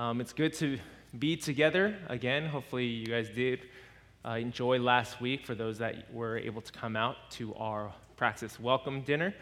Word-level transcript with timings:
Um, 0.00 0.22
it's 0.22 0.32
good 0.32 0.54
to 0.54 0.78
be 1.18 1.36
together 1.36 1.94
again. 2.08 2.46
Hopefully, 2.46 2.86
you 2.86 3.04
guys 3.04 3.28
did 3.28 3.60
uh, 4.24 4.30
enjoy 4.30 4.78
last 4.78 5.20
week 5.20 5.44
for 5.44 5.54
those 5.54 5.76
that 5.76 6.10
were 6.10 6.38
able 6.38 6.62
to 6.62 6.72
come 6.72 6.96
out 6.96 7.16
to 7.32 7.54
our 7.56 7.92
Praxis 8.16 8.58
Welcome 8.58 9.02
Dinner. 9.02 9.34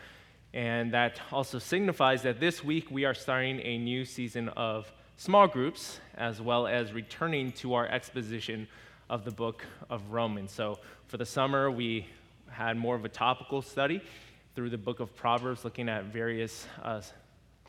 And 0.53 0.93
that 0.93 1.21
also 1.31 1.61
signifies 1.61 2.23
that 2.23 2.41
this 2.41 2.65
week 2.65 2.91
we 2.91 3.05
are 3.05 3.15
starting 3.15 3.61
a 3.61 3.79
new 3.79 4.05
season 4.05 4.49
of 4.49 4.93
small 5.17 5.47
groups 5.47 6.01
as 6.17 6.40
well 6.40 6.67
as 6.67 6.93
returning 6.93 7.53
to 7.53 7.75
our 7.75 7.87
exposition 7.87 8.67
of 9.09 9.25
the 9.25 9.31
book 9.31 9.65
of 9.88 10.11
Romans. 10.11 10.51
So, 10.51 10.81
for 11.06 11.19
the 11.19 11.27
summer, 11.27 11.71
we 11.71 12.09
had 12.51 12.77
more 12.77 12.97
of 12.97 13.04
a 13.04 13.09
topical 13.09 13.63
study 13.63 14.03
through 14.56 14.71
the 14.71 14.79
book 14.79 14.99
of 14.99 15.15
Proverbs, 15.15 15.63
looking 15.65 15.88
at 15.88 16.06
various 16.06 16.66
uh, 16.83 17.01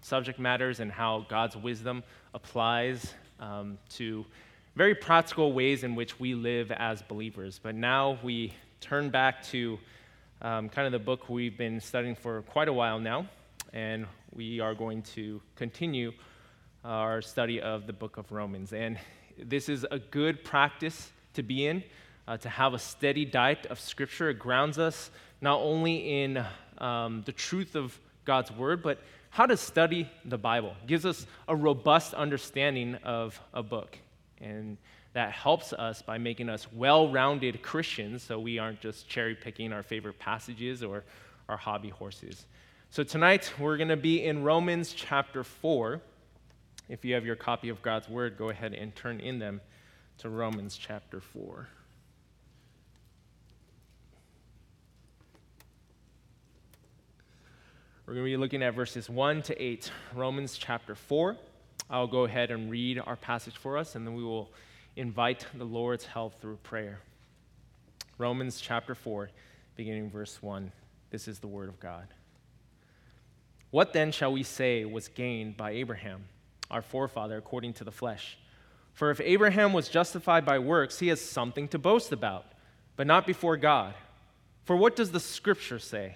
subject 0.01 0.39
matters 0.39 0.79
and 0.79 0.91
how 0.91 1.25
God's 1.29 1.55
wisdom 1.55 2.03
applies 2.33 3.13
um, 3.39 3.77
to 3.89 4.25
very 4.75 4.95
practical 4.95 5.53
ways 5.53 5.83
in 5.83 5.95
which 5.95 6.19
we 6.19 6.35
live 6.35 6.71
as 6.71 7.01
believers. 7.01 7.59
But 7.61 7.75
now 7.75 8.17
we 8.23 8.53
turn 8.81 9.09
back 9.09 9.43
to 9.47 9.77
um, 10.41 10.69
kind 10.69 10.85
of 10.85 10.91
the 10.91 10.99
book 10.99 11.29
we've 11.29 11.57
been 11.57 11.79
studying 11.81 12.15
for 12.15 12.41
quite 12.43 12.67
a 12.67 12.73
while 12.73 12.99
now, 12.99 13.27
and 13.73 14.05
we 14.33 14.59
are 14.59 14.73
going 14.73 15.01
to 15.01 15.41
continue 15.55 16.13
our 16.85 17.21
study 17.21 17.59
of 17.59 17.87
the 17.87 17.93
book 17.93 18.17
of 18.17 18.31
Romans. 18.31 18.71
And 18.71 18.97
this 19.37 19.67
is 19.67 19.85
a 19.91 19.99
good 19.99 20.43
practice 20.43 21.11
to 21.33 21.43
be 21.43 21.65
in, 21.65 21.83
uh, 22.27 22.37
to 22.37 22.49
have 22.49 22.73
a 22.73 22.79
steady 22.79 23.25
diet 23.25 23.65
of 23.69 23.79
Scripture. 23.79 24.29
It 24.29 24.39
grounds 24.39 24.79
us 24.79 25.11
not 25.41 25.59
only 25.59 26.23
in 26.23 26.43
um, 26.77 27.23
the 27.25 27.31
truth 27.31 27.75
of 27.75 27.99
God's 28.25 28.51
Word, 28.51 28.81
but 28.81 28.99
how 29.29 29.45
to 29.45 29.57
study 29.57 30.09
the 30.25 30.37
Bible. 30.37 30.75
It 30.81 30.87
gives 30.87 31.05
us 31.05 31.25
a 31.47 31.55
robust 31.55 32.13
understanding 32.13 32.95
of 33.03 33.39
a 33.53 33.63
book. 33.63 33.97
And 34.41 34.77
that 35.13 35.31
helps 35.31 35.73
us 35.73 36.01
by 36.01 36.17
making 36.17 36.49
us 36.49 36.71
well 36.71 37.11
rounded 37.11 37.61
Christians 37.61 38.23
so 38.23 38.39
we 38.39 38.59
aren't 38.59 38.79
just 38.79 39.07
cherry 39.07 39.35
picking 39.35 39.73
our 39.73 39.83
favorite 39.83 40.19
passages 40.19 40.83
or 40.83 41.03
our 41.47 41.57
hobby 41.57 41.89
horses. 41.89 42.45
So 42.89 43.03
tonight 43.03 43.51
we're 43.59 43.77
going 43.77 43.89
to 43.89 43.97
be 43.97 44.23
in 44.23 44.43
Romans 44.43 44.93
chapter 44.93 45.43
4. 45.43 46.01
If 46.89 47.05
you 47.05 47.13
have 47.13 47.25
your 47.25 47.35
copy 47.35 47.69
of 47.69 47.81
God's 47.81 48.09
Word, 48.09 48.37
go 48.37 48.49
ahead 48.49 48.73
and 48.73 48.95
turn 48.95 49.19
in 49.19 49.39
them 49.39 49.61
to 50.19 50.29
Romans 50.29 50.75
chapter 50.75 51.19
4. 51.19 51.67
We're 58.09 58.15
going 58.15 58.25
to 58.25 58.31
be 58.31 58.37
looking 58.37 58.63
at 58.63 58.73
verses 58.73 59.07
1 59.07 59.43
to 59.43 59.61
8, 59.61 59.91
Romans 60.15 60.57
chapter 60.57 60.95
4. 60.95 61.37
I'll 61.91 62.07
go 62.07 62.23
ahead 62.23 62.49
and 62.49 62.71
read 62.71 62.99
our 63.05 63.15
passage 63.15 63.55
for 63.55 63.77
us, 63.77 63.93
and 63.93 64.07
then 64.07 64.15
we 64.15 64.23
will 64.23 64.49
invite 64.95 65.45
the 65.53 65.63
Lord's 65.63 66.07
help 66.07 66.41
through 66.41 66.55
prayer. 66.63 67.01
Romans 68.17 68.59
chapter 68.59 68.95
4, 68.95 69.29
beginning 69.75 70.09
verse 70.09 70.41
1. 70.41 70.71
This 71.11 71.27
is 71.27 71.37
the 71.37 71.45
word 71.45 71.69
of 71.69 71.79
God. 71.79 72.07
What 73.69 73.93
then 73.93 74.11
shall 74.11 74.31
we 74.31 74.41
say 74.41 74.85
was 74.85 75.07
gained 75.07 75.55
by 75.55 75.69
Abraham, 75.73 76.23
our 76.71 76.81
forefather, 76.81 77.37
according 77.37 77.73
to 77.73 77.83
the 77.83 77.91
flesh? 77.91 78.39
For 78.95 79.11
if 79.11 79.21
Abraham 79.21 79.71
was 79.71 79.87
justified 79.87 80.45
by 80.45 80.57
works, 80.57 80.97
he 80.97 81.09
has 81.09 81.21
something 81.21 81.67
to 81.67 81.77
boast 81.77 82.11
about, 82.11 82.45
but 82.95 83.05
not 83.05 83.27
before 83.27 83.55
God. 83.55 83.93
For 84.63 84.75
what 84.75 84.95
does 84.95 85.11
the 85.11 85.19
scripture 85.19 85.77
say? 85.77 86.15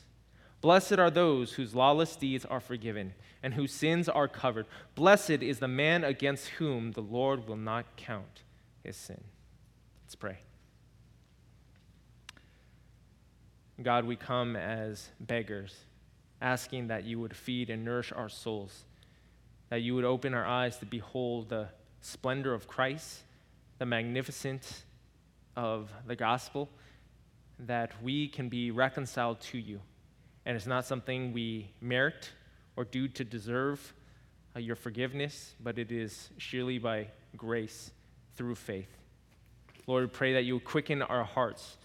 Blessed 0.61 0.99
are 0.99 1.09
those 1.09 1.53
whose 1.53 1.73
lawless 1.73 2.15
deeds 2.15 2.45
are 2.45 2.59
forgiven 2.59 3.13
and 3.41 3.55
whose 3.55 3.73
sins 3.73 4.07
are 4.07 4.27
covered. 4.27 4.67
Blessed 4.93 5.41
is 5.41 5.57
the 5.57 5.67
man 5.67 6.03
against 6.03 6.49
whom 6.49 6.91
the 6.91 7.01
Lord 7.01 7.47
will 7.47 7.57
not 7.57 7.85
count 7.97 8.43
his 8.83 8.95
sin. 8.95 9.23
Let's 10.05 10.15
pray. 10.15 10.37
God, 13.81 14.05
we 14.05 14.15
come 14.15 14.55
as 14.55 15.09
beggars, 15.19 15.75
asking 16.39 16.87
that 16.87 17.03
you 17.03 17.19
would 17.19 17.35
feed 17.35 17.71
and 17.71 17.83
nourish 17.83 18.11
our 18.11 18.29
souls, 18.29 18.85
that 19.69 19.81
you 19.81 19.95
would 19.95 20.05
open 20.05 20.35
our 20.35 20.45
eyes 20.45 20.77
to 20.77 20.85
behold 20.85 21.49
the 21.49 21.69
splendor 22.01 22.53
of 22.53 22.67
Christ, 22.67 23.21
the 23.79 23.87
magnificence 23.87 24.83
of 25.55 25.91
the 26.05 26.15
gospel, 26.15 26.69
that 27.57 27.91
we 28.03 28.27
can 28.27 28.49
be 28.49 28.69
reconciled 28.69 29.39
to 29.39 29.57
you 29.57 29.81
and 30.45 30.55
it's 30.55 30.67
not 30.67 30.85
something 30.85 31.33
we 31.33 31.71
merit 31.81 32.31
or 32.75 32.85
do 32.85 33.07
to 33.07 33.23
deserve 33.23 33.93
uh, 34.55 34.59
your 34.59 34.75
forgiveness, 34.75 35.55
but 35.59 35.77
it 35.77 35.91
is 35.91 36.29
surely 36.37 36.77
by 36.77 37.07
grace 37.37 37.91
through 38.35 38.55
faith. 38.55 38.89
Lord, 39.87 40.03
we 40.03 40.09
pray 40.09 40.33
that 40.33 40.43
you 40.43 40.55
would 40.55 40.65
quicken 40.65 41.01
our 41.01 41.23
hearts 41.23 41.77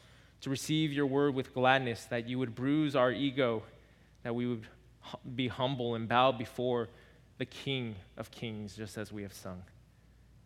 to 0.42 0.50
receive 0.50 0.92
your 0.92 1.06
word 1.06 1.34
with 1.34 1.54
gladness, 1.54 2.04
that 2.06 2.28
you 2.28 2.38
would 2.38 2.54
bruise 2.54 2.94
our 2.94 3.10
ego, 3.10 3.62
that 4.22 4.34
we 4.34 4.46
would 4.46 4.66
be 5.34 5.48
humble 5.48 5.94
and 5.94 6.08
bow 6.08 6.32
before 6.32 6.88
the 7.38 7.46
King 7.46 7.94
of 8.16 8.30
Kings, 8.30 8.76
just 8.76 8.96
as 8.96 9.12
we 9.12 9.22
have 9.22 9.32
sung, 9.32 9.62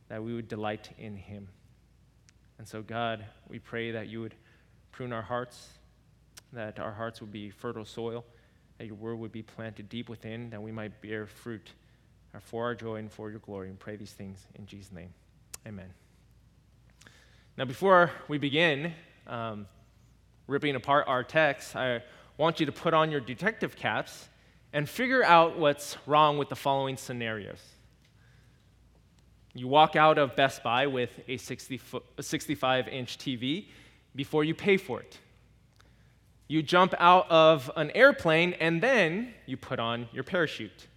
that 0.08 0.22
we 0.22 0.34
would 0.34 0.48
delight 0.48 0.90
in 0.98 1.16
him. 1.16 1.48
And 2.58 2.66
so, 2.66 2.82
God, 2.82 3.24
we 3.48 3.58
pray 3.58 3.92
that 3.92 4.08
you 4.08 4.20
would 4.20 4.34
prune 4.92 5.12
our 5.12 5.22
hearts 5.22 5.68
that 6.52 6.78
our 6.78 6.92
hearts 6.92 7.20
would 7.20 7.32
be 7.32 7.50
fertile 7.50 7.84
soil, 7.84 8.24
that 8.78 8.86
your 8.86 8.96
word 8.96 9.16
would 9.16 9.32
be 9.32 9.42
planted 9.42 9.88
deep 9.88 10.08
within, 10.08 10.50
that 10.50 10.62
we 10.62 10.72
might 10.72 11.00
bear 11.00 11.26
fruit 11.26 11.72
for 12.40 12.64
our 12.64 12.74
joy 12.74 12.96
and 12.96 13.10
for 13.10 13.30
your 13.30 13.40
glory. 13.40 13.68
And 13.68 13.78
pray 13.78 13.96
these 13.96 14.12
things 14.12 14.46
in 14.54 14.66
Jesus' 14.66 14.92
name. 14.92 15.12
Amen. 15.66 15.92
Now, 17.56 17.64
before 17.64 18.10
we 18.28 18.38
begin 18.38 18.92
um, 19.26 19.66
ripping 20.46 20.76
apart 20.76 21.04
our 21.08 21.22
text, 21.22 21.76
I 21.76 22.02
want 22.36 22.60
you 22.60 22.66
to 22.66 22.72
put 22.72 22.94
on 22.94 23.10
your 23.10 23.20
detective 23.20 23.76
caps 23.76 24.28
and 24.72 24.88
figure 24.88 25.22
out 25.24 25.58
what's 25.58 25.96
wrong 26.06 26.38
with 26.38 26.48
the 26.48 26.56
following 26.56 26.96
scenarios. 26.96 27.60
You 29.52 29.66
walk 29.66 29.96
out 29.96 30.16
of 30.16 30.36
Best 30.36 30.62
Buy 30.62 30.86
with 30.86 31.10
a, 31.26 31.36
60 31.36 31.80
a 32.16 32.22
65 32.22 32.88
inch 32.88 33.18
TV 33.18 33.66
before 34.14 34.44
you 34.44 34.54
pay 34.54 34.76
for 34.76 35.00
it. 35.00 35.18
You 36.50 36.64
jump 36.64 36.94
out 36.98 37.30
of 37.30 37.70
an 37.76 37.92
airplane 37.92 38.54
and 38.54 38.82
then 38.82 39.34
you 39.46 39.56
put 39.56 39.78
on 39.78 40.08
your 40.12 40.24
parachute. 40.24 40.88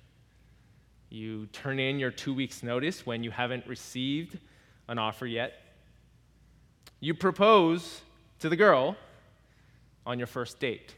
You 1.12 1.46
turn 1.54 1.80
in 1.80 2.00
your 2.00 2.10
two 2.10 2.34
weeks' 2.34 2.64
notice 2.64 3.06
when 3.06 3.24
you 3.24 3.30
haven't 3.30 3.68
received 3.68 4.40
an 4.88 4.98
offer 4.98 5.28
yet. 5.28 5.54
You 7.00 7.14
propose 7.14 8.02
to 8.40 8.50
the 8.50 8.56
girl 8.56 8.96
on 10.08 10.18
your 10.18 10.26
first 10.26 10.60
date. 10.60 10.96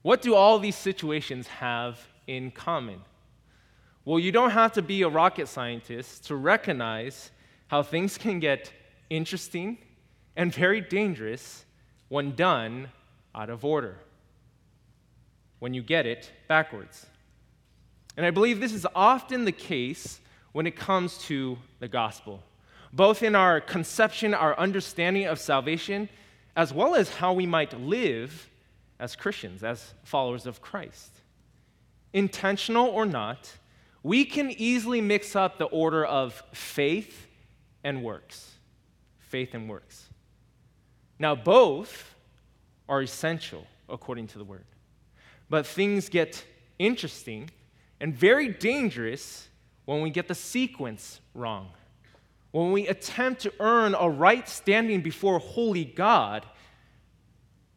What 0.00 0.22
do 0.22 0.34
all 0.34 0.58
these 0.58 0.74
situations 0.74 1.46
have 1.46 2.00
in 2.26 2.50
common? 2.52 3.02
Well, 4.06 4.18
you 4.18 4.32
don't 4.32 4.52
have 4.52 4.72
to 4.72 4.80
be 4.80 5.02
a 5.02 5.10
rocket 5.10 5.48
scientist 5.48 6.24
to 6.28 6.36
recognize 6.36 7.30
how 7.66 7.82
things 7.82 8.16
can 8.16 8.40
get 8.40 8.72
interesting 9.10 9.76
and 10.36 10.54
very 10.54 10.80
dangerous 10.80 11.66
when 12.08 12.34
done 12.34 12.88
out 13.36 13.50
of 13.50 13.64
order 13.64 13.98
when 15.58 15.74
you 15.74 15.82
get 15.82 16.06
it 16.06 16.32
backwards. 16.48 17.06
And 18.16 18.24
I 18.24 18.30
believe 18.30 18.60
this 18.60 18.72
is 18.72 18.86
often 18.94 19.44
the 19.44 19.52
case 19.52 20.20
when 20.52 20.66
it 20.66 20.74
comes 20.74 21.18
to 21.18 21.58
the 21.80 21.88
gospel, 21.88 22.42
both 22.92 23.22
in 23.22 23.34
our 23.34 23.60
conception, 23.60 24.32
our 24.32 24.58
understanding 24.58 25.26
of 25.26 25.38
salvation, 25.38 26.08
as 26.56 26.72
well 26.72 26.94
as 26.94 27.10
how 27.10 27.34
we 27.34 27.44
might 27.44 27.78
live 27.78 28.48
as 28.98 29.14
Christians, 29.14 29.62
as 29.62 29.92
followers 30.04 30.46
of 30.46 30.62
Christ. 30.62 31.20
Intentional 32.14 32.86
or 32.86 33.04
not, 33.04 33.52
we 34.02 34.24
can 34.24 34.50
easily 34.50 35.02
mix 35.02 35.36
up 35.36 35.58
the 35.58 35.66
order 35.66 36.04
of 36.04 36.42
faith 36.52 37.26
and 37.84 38.02
works. 38.02 38.52
Faith 39.18 39.52
and 39.52 39.68
works. 39.68 40.08
Now, 41.18 41.34
both 41.34 42.15
are 42.88 43.02
essential 43.02 43.66
according 43.88 44.26
to 44.28 44.38
the 44.38 44.44
word. 44.44 44.64
But 45.48 45.66
things 45.66 46.08
get 46.08 46.44
interesting 46.78 47.50
and 48.00 48.14
very 48.14 48.48
dangerous 48.48 49.48
when 49.84 50.02
we 50.02 50.10
get 50.10 50.28
the 50.28 50.34
sequence 50.34 51.20
wrong. 51.34 51.70
when 52.56 52.72
we 52.72 52.88
attempt 52.88 53.42
to 53.42 53.52
earn 53.60 53.94
a 53.98 54.08
right 54.08 54.48
standing 54.48 55.02
before 55.02 55.38
holy 55.38 55.84
God, 55.84 56.46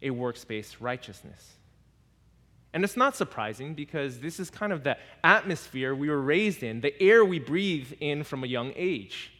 a 0.01 0.09
works 0.09 0.45
based 0.45 0.79
righteousness. 0.79 1.57
And 2.71 2.85
it's 2.85 2.95
not 2.95 3.15
surprising 3.15 3.73
because 3.73 4.19
this 4.19 4.39
is 4.39 4.49
kind 4.49 4.71
of 4.71 4.85
the 4.85 4.97
atmosphere 5.21 5.93
we 5.93 6.09
were 6.09 6.21
raised 6.21 6.63
in, 6.63 6.79
the 6.79 6.93
air 7.01 7.25
we 7.25 7.39
breathe 7.39 7.91
in 7.99 8.23
from 8.23 8.45
a 8.45 8.47
young 8.47 8.71
age. 8.75 9.33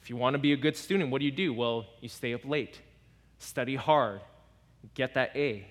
If 0.00 0.10
you 0.10 0.16
want 0.16 0.34
to 0.34 0.38
be 0.38 0.52
a 0.52 0.56
good 0.56 0.76
student, 0.76 1.10
what 1.10 1.18
do 1.18 1.24
you 1.24 1.32
do? 1.32 1.52
Well, 1.52 1.86
you 2.00 2.08
stay 2.08 2.32
up 2.32 2.44
late, 2.44 2.80
study 3.38 3.74
hard, 3.74 4.20
get 4.94 5.14
that 5.14 5.36
A. 5.36 5.66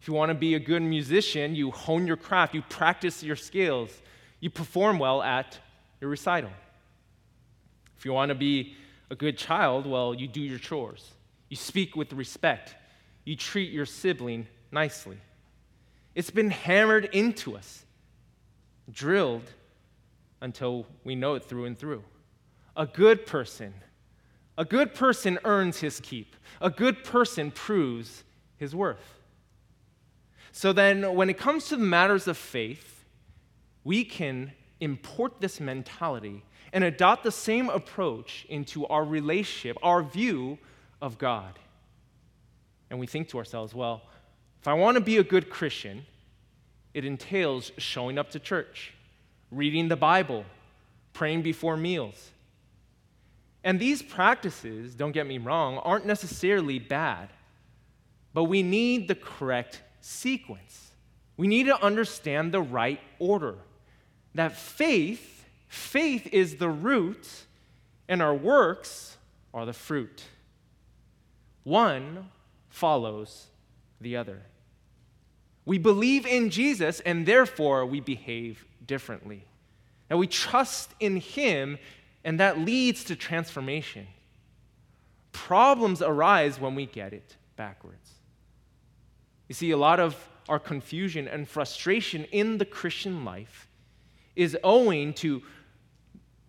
If 0.00 0.08
you 0.08 0.14
want 0.14 0.30
to 0.30 0.34
be 0.34 0.54
a 0.54 0.58
good 0.58 0.82
musician, 0.82 1.54
you 1.54 1.70
hone 1.70 2.06
your 2.06 2.16
craft, 2.16 2.54
you 2.54 2.62
practice 2.62 3.22
your 3.22 3.36
skills, 3.36 3.90
you 4.40 4.50
perform 4.50 4.98
well 4.98 5.22
at 5.22 5.58
your 6.00 6.10
recital. 6.10 6.50
If 7.96 8.04
you 8.04 8.12
want 8.12 8.30
to 8.30 8.34
be 8.34 8.74
a 9.10 9.14
good 9.14 9.38
child, 9.38 9.86
well, 9.86 10.12
you 10.12 10.26
do 10.26 10.40
your 10.40 10.58
chores, 10.58 11.12
you 11.48 11.56
speak 11.56 11.94
with 11.94 12.12
respect, 12.12 12.74
you 13.24 13.36
treat 13.36 13.70
your 13.70 13.86
sibling 13.86 14.48
nicely. 14.72 15.18
It's 16.14 16.30
been 16.30 16.50
hammered 16.50 17.04
into 17.12 17.56
us, 17.56 17.84
drilled 18.90 19.52
until 20.40 20.86
we 21.04 21.14
know 21.14 21.34
it 21.34 21.44
through 21.44 21.66
and 21.66 21.78
through. 21.78 22.02
A 22.76 22.86
good 22.86 23.24
person, 23.24 23.72
a 24.58 24.64
good 24.64 24.94
person 24.94 25.38
earns 25.44 25.80
his 25.80 26.00
keep. 26.00 26.36
A 26.60 26.70
good 26.70 27.04
person 27.04 27.50
proves 27.50 28.24
his 28.56 28.74
worth. 28.74 29.20
So 30.52 30.72
then, 30.72 31.14
when 31.14 31.30
it 31.30 31.38
comes 31.38 31.68
to 31.68 31.76
the 31.76 31.84
matters 31.84 32.28
of 32.28 32.36
faith, 32.36 33.04
we 33.84 34.04
can 34.04 34.52
import 34.80 35.40
this 35.40 35.60
mentality 35.60 36.44
and 36.72 36.84
adopt 36.84 37.24
the 37.24 37.32
same 37.32 37.68
approach 37.70 38.46
into 38.48 38.86
our 38.86 39.04
relationship, 39.04 39.76
our 39.82 40.02
view 40.02 40.58
of 41.00 41.18
God. 41.18 41.58
And 42.90 43.00
we 43.00 43.06
think 43.06 43.28
to 43.30 43.38
ourselves, 43.38 43.74
well, 43.74 44.02
if 44.60 44.68
I 44.68 44.74
want 44.74 44.96
to 44.96 45.00
be 45.00 45.16
a 45.16 45.24
good 45.24 45.50
Christian, 45.50 46.04
it 46.94 47.04
entails 47.04 47.72
showing 47.78 48.18
up 48.18 48.30
to 48.30 48.38
church, 48.38 48.92
reading 49.50 49.88
the 49.88 49.96
Bible, 49.96 50.44
praying 51.14 51.42
before 51.42 51.76
meals. 51.76 52.30
And 53.64 53.78
these 53.78 54.02
practices, 54.02 54.94
don't 54.94 55.12
get 55.12 55.26
me 55.26 55.38
wrong, 55.38 55.78
aren't 55.78 56.06
necessarily 56.06 56.78
bad, 56.78 57.28
but 58.34 58.44
we 58.44 58.62
need 58.62 59.08
the 59.08 59.14
correct 59.14 59.82
sequence. 60.00 60.90
We 61.36 61.46
need 61.46 61.66
to 61.66 61.82
understand 61.82 62.52
the 62.52 62.60
right 62.60 63.00
order. 63.18 63.56
That 64.34 64.56
faith, 64.56 65.44
faith 65.68 66.26
is 66.32 66.56
the 66.56 66.68
root, 66.68 67.28
and 68.08 68.20
our 68.20 68.34
works 68.34 69.16
are 69.54 69.64
the 69.64 69.72
fruit. 69.72 70.24
One 71.64 72.30
follows 72.68 73.46
the 74.00 74.16
other. 74.16 74.42
We 75.64 75.78
believe 75.78 76.26
in 76.26 76.50
Jesus, 76.50 77.00
and 77.00 77.24
therefore 77.24 77.86
we 77.86 78.00
behave 78.00 78.64
differently. 78.84 79.44
And 80.10 80.18
we 80.18 80.26
trust 80.26 80.92
in 80.98 81.16
Him, 81.16 81.78
and 82.24 82.40
that 82.40 82.58
leads 82.58 83.04
to 83.04 83.16
transformation. 83.16 84.06
Problems 85.32 86.02
arise 86.02 86.60
when 86.60 86.74
we 86.74 86.86
get 86.86 87.12
it 87.12 87.36
backwards. 87.56 88.10
You 89.48 89.54
see, 89.54 89.70
a 89.70 89.76
lot 89.76 90.00
of 90.00 90.28
our 90.48 90.58
confusion 90.58 91.28
and 91.28 91.48
frustration 91.48 92.24
in 92.32 92.58
the 92.58 92.64
Christian 92.64 93.24
life 93.24 93.68
is 94.34 94.56
owing 94.64 95.14
to 95.14 95.42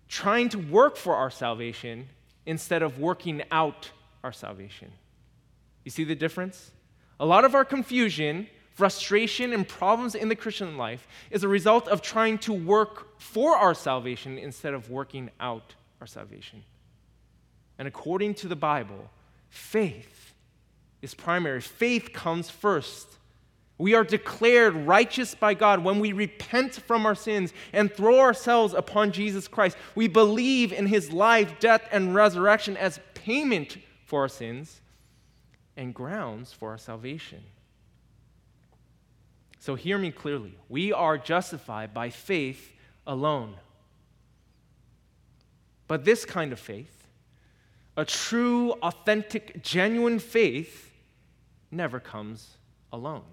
trying 0.08 0.50
to 0.50 0.60
work 0.60 0.96
for 0.96 1.16
our 1.16 1.30
salvation 1.30 2.08
instead 2.46 2.84
of 2.84 3.00
working 3.00 3.42
out 3.52 3.90
our 4.24 4.32
salvation. 4.32 4.92
You 5.84 5.92
see 5.92 6.04
the 6.04 6.16
difference? 6.16 6.72
A 7.20 7.26
lot 7.26 7.46
of 7.46 7.56
our 7.56 7.66
confusion, 7.66 8.48
frustration, 8.74 9.54
and 9.54 9.68
problems 9.68 10.16
in 10.16 10.30
the 10.30 10.36
Christian 10.36 10.78
life 10.78 11.08
is 11.32 11.44
a 11.44 11.48
result 11.48 11.88
of 11.88 12.02
trying 12.02 12.38
to 12.40 12.54
work 12.54 13.20
for 13.20 13.56
our 13.56 13.74
salvation 13.74 14.38
instead 14.38 14.74
of 14.74 14.90
working 14.90 15.30
out 15.40 15.76
our 16.02 16.08
salvation. 16.08 16.64
And 17.78 17.88
according 17.88 18.36
to 18.36 18.48
the 18.48 18.56
Bible, 18.56 19.10
faith 19.50 20.34
is 21.02 21.14
primary. 21.14 21.62
Faith 21.62 22.14
comes 22.14 22.50
first. 22.50 23.08
We 23.78 23.96
are 23.96 24.04
declared 24.04 24.76
righteous 24.76 25.36
by 25.36 25.56
God 25.56 25.84
when 25.84 26.00
we 26.00 26.14
repent 26.14 26.76
from 26.76 27.06
our 27.06 27.16
sins 27.16 27.54
and 27.74 27.92
throw 27.92 28.20
ourselves 28.20 28.74
upon 28.74 29.12
Jesus 29.12 29.48
Christ. 29.48 29.78
We 29.96 30.08
believe 30.08 30.72
in 30.72 30.86
his 30.86 31.12
life, 31.12 31.60
death, 31.60 31.82
and 31.92 32.14
resurrection 32.16 32.78
as 32.78 33.00
payment 33.14 33.78
for 34.06 34.22
our 34.22 34.28
sins 34.30 34.82
and 35.76 35.94
grounds 35.94 36.54
for 36.54 36.70
our 36.70 36.78
salvation. 36.78 37.44
So 39.64 39.76
hear 39.76 39.98
me 39.98 40.12
clearly. 40.12 40.58
We 40.68 40.92
are 40.92 41.18
justified 41.18 41.94
by 41.94 42.10
faith 42.10 42.74
alone. 43.08 43.56
But 45.88 46.04
this 46.04 46.26
kind 46.26 46.52
of 46.52 46.60
faith, 46.60 47.08
a 47.96 48.04
true, 48.04 48.74
authentic, 48.84 49.64
genuine 49.64 50.20
faith, 50.20 50.92
never 51.72 52.02
comes 52.02 52.58
alone. 52.92 53.24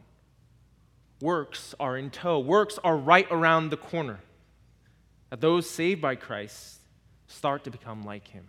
Works 1.20 1.74
are 1.80 1.96
in 1.96 2.10
tow, 2.10 2.38
works 2.38 2.78
are 2.84 2.96
right 2.96 3.26
around 3.28 3.70
the 3.70 3.76
corner. 3.76 4.20
That 5.30 5.40
those 5.40 5.68
saved 5.68 6.00
by 6.00 6.14
Christ 6.14 6.78
start 7.26 7.64
to 7.64 7.72
become 7.72 8.04
like 8.04 8.28
him. 8.28 8.46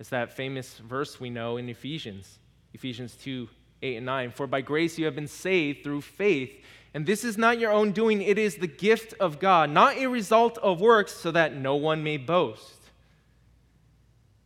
It's 0.00 0.08
that 0.08 0.32
famous 0.32 0.78
verse 0.78 1.20
we 1.20 1.28
know 1.28 1.58
in 1.58 1.68
Ephesians, 1.68 2.38
Ephesians 2.72 3.14
2 3.16 3.50
8 3.84 3.96
and 3.98 4.06
9. 4.06 4.30
For 4.32 4.46
by 4.46 4.62
grace 4.62 4.98
you 4.98 5.04
have 5.04 5.14
been 5.14 5.28
saved 5.28 5.84
through 5.84 6.00
faith. 6.00 6.58
And 6.94 7.06
this 7.06 7.24
is 7.24 7.36
not 7.36 7.58
your 7.58 7.72
own 7.72 7.92
doing, 7.92 8.22
it 8.22 8.38
is 8.38 8.56
the 8.56 8.68
gift 8.68 9.14
of 9.18 9.40
God, 9.40 9.68
not 9.68 9.96
a 9.96 10.06
result 10.06 10.58
of 10.58 10.80
works, 10.80 11.12
so 11.12 11.32
that 11.32 11.54
no 11.54 11.74
one 11.74 12.04
may 12.04 12.16
boast. 12.16 12.70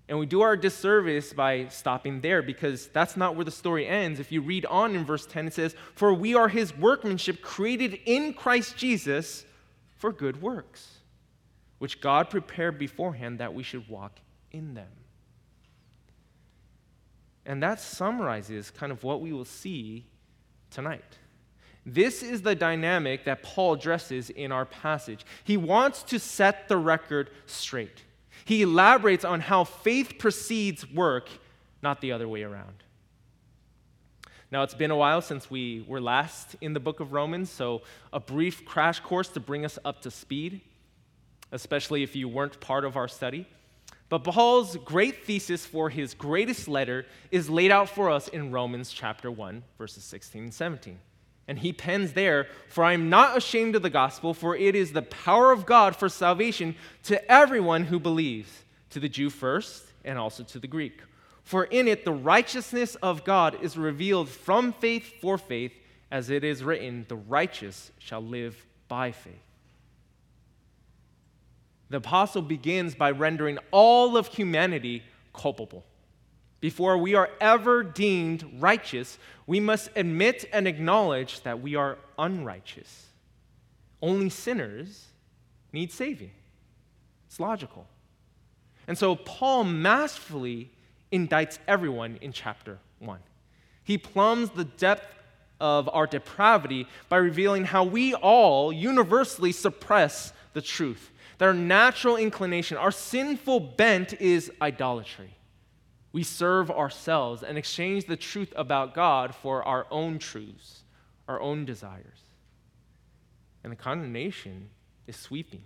And 0.08 0.18
we 0.18 0.24
do 0.24 0.40
our 0.40 0.56
disservice 0.56 1.34
by 1.34 1.68
stopping 1.68 2.22
there 2.22 2.40
because 2.40 2.86
that's 2.88 3.18
not 3.18 3.36
where 3.36 3.44
the 3.44 3.50
story 3.50 3.86
ends. 3.86 4.18
If 4.18 4.32
you 4.32 4.40
read 4.40 4.64
on 4.64 4.94
in 4.94 5.04
verse 5.04 5.26
10, 5.26 5.48
it 5.48 5.54
says, 5.54 5.76
For 5.94 6.14
we 6.14 6.34
are 6.34 6.48
his 6.48 6.74
workmanship 6.76 7.42
created 7.42 8.00
in 8.06 8.32
Christ 8.32 8.78
Jesus 8.78 9.44
for 9.96 10.10
good 10.10 10.40
works, 10.40 11.00
which 11.78 12.00
God 12.00 12.30
prepared 12.30 12.78
beforehand 12.78 13.40
that 13.40 13.52
we 13.52 13.62
should 13.62 13.86
walk 13.86 14.12
in 14.50 14.72
them. 14.72 14.88
And 17.48 17.62
that 17.62 17.80
summarizes 17.80 18.70
kind 18.70 18.92
of 18.92 19.02
what 19.02 19.22
we 19.22 19.32
will 19.32 19.46
see 19.46 20.04
tonight. 20.70 21.18
This 21.86 22.22
is 22.22 22.42
the 22.42 22.54
dynamic 22.54 23.24
that 23.24 23.42
Paul 23.42 23.72
addresses 23.72 24.28
in 24.28 24.52
our 24.52 24.66
passage. 24.66 25.24
He 25.44 25.56
wants 25.56 26.02
to 26.04 26.18
set 26.18 26.68
the 26.68 26.76
record 26.76 27.30
straight. 27.46 28.04
He 28.44 28.60
elaborates 28.60 29.24
on 29.24 29.40
how 29.40 29.64
faith 29.64 30.18
precedes 30.18 30.88
work, 30.90 31.30
not 31.82 32.02
the 32.02 32.12
other 32.12 32.28
way 32.28 32.42
around. 32.42 32.84
Now, 34.50 34.62
it's 34.62 34.74
been 34.74 34.90
a 34.90 34.96
while 34.96 35.22
since 35.22 35.50
we 35.50 35.86
were 35.88 36.02
last 36.02 36.54
in 36.60 36.74
the 36.74 36.80
book 36.80 37.00
of 37.00 37.14
Romans, 37.14 37.48
so 37.50 37.80
a 38.12 38.20
brief 38.20 38.66
crash 38.66 39.00
course 39.00 39.28
to 39.28 39.40
bring 39.40 39.64
us 39.64 39.78
up 39.86 40.02
to 40.02 40.10
speed, 40.10 40.60
especially 41.50 42.02
if 42.02 42.14
you 42.14 42.28
weren't 42.28 42.60
part 42.60 42.84
of 42.84 42.96
our 42.96 43.08
study. 43.08 43.46
But 44.08 44.24
Paul's 44.24 44.76
great 44.78 45.24
thesis 45.24 45.66
for 45.66 45.90
his 45.90 46.14
greatest 46.14 46.66
letter 46.66 47.04
is 47.30 47.50
laid 47.50 47.70
out 47.70 47.90
for 47.90 48.10
us 48.10 48.28
in 48.28 48.50
Romans 48.50 48.90
chapter 48.90 49.30
1, 49.30 49.62
verses 49.76 50.02
16 50.04 50.44
and 50.44 50.54
17. 50.54 50.98
And 51.46 51.58
he 51.58 51.72
pens 51.72 52.14
there, 52.14 52.46
For 52.68 52.84
I 52.84 52.94
am 52.94 53.10
not 53.10 53.36
ashamed 53.36 53.76
of 53.76 53.82
the 53.82 53.90
gospel, 53.90 54.32
for 54.32 54.56
it 54.56 54.74
is 54.74 54.92
the 54.92 55.02
power 55.02 55.52
of 55.52 55.66
God 55.66 55.94
for 55.94 56.08
salvation 56.08 56.74
to 57.04 57.30
everyone 57.30 57.84
who 57.84 57.98
believes, 57.98 58.64
to 58.90 59.00
the 59.00 59.08
Jew 59.08 59.28
first, 59.28 59.84
and 60.04 60.18
also 60.18 60.42
to 60.42 60.58
the 60.58 60.66
Greek. 60.66 61.02
For 61.44 61.64
in 61.64 61.88
it 61.88 62.04
the 62.04 62.12
righteousness 62.12 62.94
of 62.96 63.24
God 63.24 63.58
is 63.62 63.76
revealed 63.76 64.28
from 64.28 64.72
faith 64.72 65.20
for 65.20 65.36
faith, 65.36 65.72
as 66.10 66.30
it 66.30 66.44
is 66.44 66.64
written, 66.64 67.04
The 67.08 67.16
righteous 67.16 67.92
shall 67.98 68.22
live 68.22 68.66
by 68.88 69.12
faith 69.12 69.47
the 71.90 71.98
apostle 71.98 72.42
begins 72.42 72.94
by 72.94 73.10
rendering 73.10 73.58
all 73.70 74.16
of 74.16 74.28
humanity 74.28 75.02
culpable. 75.32 75.84
Before 76.60 76.98
we 76.98 77.14
are 77.14 77.30
ever 77.40 77.82
deemed 77.82 78.44
righteous, 78.58 79.18
we 79.46 79.60
must 79.60 79.90
admit 79.94 80.44
and 80.52 80.66
acknowledge 80.66 81.42
that 81.42 81.60
we 81.60 81.76
are 81.76 81.98
unrighteous. 82.18 83.06
Only 84.02 84.28
sinners 84.28 85.06
need 85.72 85.92
saving. 85.92 86.32
It's 87.28 87.38
logical. 87.38 87.86
And 88.86 88.98
so 88.98 89.16
Paul 89.16 89.64
masterfully 89.64 90.70
indicts 91.12 91.58
everyone 91.68 92.18
in 92.20 92.32
chapter 92.32 92.78
1. 92.98 93.18
He 93.84 93.98
plumbs 93.98 94.50
the 94.50 94.64
depth 94.64 95.14
of 95.60 95.88
our 95.92 96.06
depravity 96.06 96.86
by 97.08 97.16
revealing 97.16 97.64
how 97.64 97.84
we 97.84 98.14
all 98.14 98.72
universally 98.72 99.52
suppress 99.52 100.32
the 100.52 100.62
truth 100.62 101.10
that 101.38 101.46
our 101.46 101.54
natural 101.54 102.16
inclination, 102.16 102.76
our 102.76 102.90
sinful 102.90 103.60
bent 103.60 104.20
is 104.20 104.50
idolatry. 104.60 105.34
We 106.12 106.22
serve 106.24 106.70
ourselves 106.70 107.42
and 107.42 107.56
exchange 107.56 108.06
the 108.06 108.16
truth 108.16 108.52
about 108.56 108.94
God 108.94 109.34
for 109.34 109.62
our 109.62 109.86
own 109.90 110.18
truths, 110.18 110.82
our 111.28 111.40
own 111.40 111.64
desires. 111.64 112.18
And 113.62 113.72
the 113.72 113.76
condemnation 113.76 114.70
is 115.06 115.16
sweeping. 115.16 115.62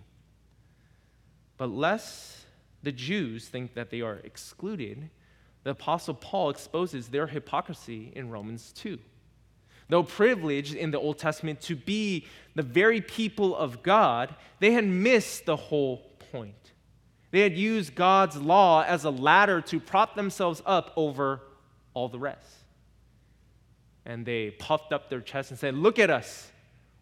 But 1.57 1.69
lest 1.69 2.45
the 2.83 2.91
Jews 2.91 3.47
think 3.47 3.73
that 3.73 3.89
they 3.89 4.01
are 4.01 4.19
excluded, 4.23 5.09
the 5.63 5.71
Apostle 5.71 6.13
Paul 6.13 6.49
exposes 6.49 7.07
their 7.07 7.27
hypocrisy 7.27 8.11
in 8.15 8.29
Romans 8.29 8.73
2. 8.73 8.99
Though 9.93 10.01
privileged 10.01 10.73
in 10.73 10.89
the 10.89 10.99
Old 10.99 11.19
Testament 11.19 11.61
to 11.61 11.75
be 11.75 12.25
the 12.55 12.63
very 12.63 12.99
people 12.99 13.55
of 13.55 13.83
God, 13.83 14.33
they 14.59 14.71
had 14.71 14.85
missed 14.85 15.45
the 15.45 15.55
whole 15.55 15.97
point. 16.31 16.71
They 17.29 17.41
had 17.41 17.55
used 17.55 17.93
God's 17.93 18.37
law 18.37 18.81
as 18.81 19.03
a 19.03 19.11
ladder 19.11 19.61
to 19.61 19.79
prop 19.79 20.15
themselves 20.15 20.63
up 20.65 20.93
over 20.95 21.41
all 21.93 22.09
the 22.09 22.17
rest. 22.17 22.55
And 24.03 24.25
they 24.25 24.49
puffed 24.49 24.91
up 24.91 25.11
their 25.11 25.21
chest 25.21 25.51
and 25.51 25.59
said, 25.59 25.75
Look 25.75 25.99
at 25.99 26.09
us. 26.09 26.51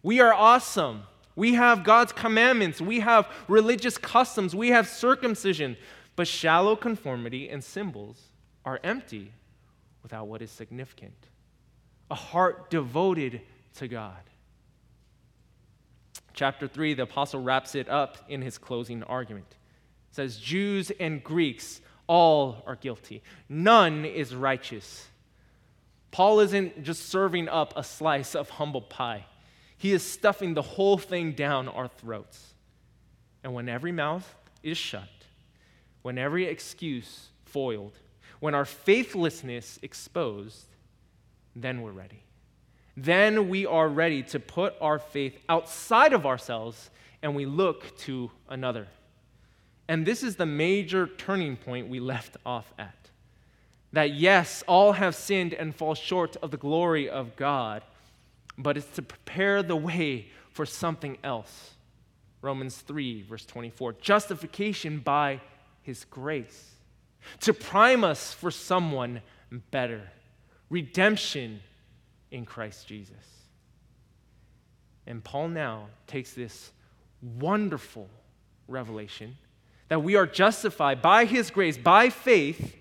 We 0.03 0.19
are 0.19 0.33
awesome. 0.33 1.03
We 1.38 1.53
have 1.53 1.86
God's 1.86 2.12
commandments. 2.12 2.81
We 2.81 3.00
have 3.00 3.25
religious 3.48 3.98
customs. 3.98 4.53
We 4.53 4.67
have 4.71 4.86
circumcision. 4.86 5.77
But 6.17 6.27
shallow 6.27 6.75
conformity 6.75 7.48
and 7.48 7.63
symbols 7.63 8.19
are 8.65 8.81
empty 8.83 9.31
without 10.03 10.27
what 10.27 10.41
is 10.41 10.51
significant 10.51 11.30
a 12.12 12.15
heart 12.15 12.70
devoted 12.70 13.41
to 13.77 13.88
God. 13.88 14.22
Chapter 16.34 16.68
3, 16.68 16.94
the 16.94 17.03
apostle 17.03 17.41
wraps 17.41 17.74
it 17.74 17.88
up 17.88 18.18
in 18.27 18.41
his 18.41 18.58
closing 18.58 19.01
argument. 19.03 19.48
It 19.50 20.15
says, 20.15 20.38
Jews 20.38 20.91
and 21.00 21.24
Greeks, 21.24 21.80
all 22.08 22.63
are 22.68 22.75
guilty. 22.75 23.24
None 23.48 24.03
is 24.03 24.36
righteous. 24.36 25.08
Paul 26.12 26.41
isn't 26.41 26.84
just 26.84 27.08
serving 27.08 27.48
up 27.48 27.74
a 27.77 27.84
slice 27.84 28.36
of 28.36 28.50
humble 28.50 28.82
pie, 28.82 29.25
he 29.77 29.94
is 29.94 30.03
stuffing 30.03 30.53
the 30.53 30.62
whole 30.62 30.98
thing 30.98 31.32
down 31.32 31.68
our 31.68 31.88
throats. 31.88 32.53
And 33.44 33.53
when 33.53 33.68
every 33.68 33.91
mouth 33.91 34.36
is 34.62 34.77
shut, 34.77 35.10
when 36.03 36.20
every 36.20 36.46
excuse 36.46 37.30
foiled, 37.46 37.98
when 38.39 38.53
our 38.53 38.65
faithlessness 38.65 39.80
exposed, 39.82 40.68
then 41.55 41.81
we're 41.81 41.91
ready. 41.91 42.24
Then 42.96 43.50
we 43.50 43.65
are 43.65 43.88
ready 43.88 44.24
to 44.24 44.39
put 44.39 44.75
our 44.81 45.00
faith 45.00 45.38
outside 45.48 46.13
of 46.13 46.25
ourselves 46.25 46.89
and 47.22 47.36
we 47.36 47.46
look 47.46 47.98
to 48.00 48.31
another. 48.50 48.88
And 49.88 50.05
this 50.05 50.24
is 50.24 50.36
the 50.36 50.46
major 50.46 51.08
turning 51.08 51.55
point 51.58 51.89
we 51.89 52.00
left 52.00 52.38
off 52.46 52.72
at. 52.77 52.96
That 53.93 54.13
yes, 54.13 54.63
all 54.67 54.93
have 54.93 55.15
sinned 55.15 55.53
and 55.53 55.75
fall 55.75 55.96
short 55.96 56.38
of 56.38 56.51
the 56.51 56.58
glory 56.58 57.10
of 57.10 57.36
God, 57.36 57.84
but 58.58 58.77
it's 58.77 58.96
to 58.96 59.01
prepare 59.01 59.62
the 59.63 59.75
way 59.75 60.27
for 60.51 60.65
something 60.65 61.17
else. 61.24 61.72
Romans 62.41 62.77
3, 62.77 63.24
verse 63.24 63.46
24 63.46 63.93
justification 63.93 65.00
by 65.00 65.41
his 65.81 66.05
grace, 66.05 66.72
to 67.41 67.53
prime 67.53 68.03
us 68.03 68.34
for 68.34 68.50
someone 68.50 69.22
better 69.72 70.10
redemption 70.71 71.59
in 72.31 72.45
Christ 72.45 72.87
Jesus. 72.87 73.15
And 75.05 75.23
Paul 75.23 75.49
now 75.49 75.87
takes 76.07 76.33
this 76.33 76.71
wonderful 77.21 78.09
revelation 78.67 79.37
that 79.89 80.01
we 80.01 80.15
are 80.15 80.25
justified 80.25 81.01
by 81.01 81.25
his 81.25 81.51
grace, 81.51 81.77
by 81.77 82.09
faith, 82.09 82.77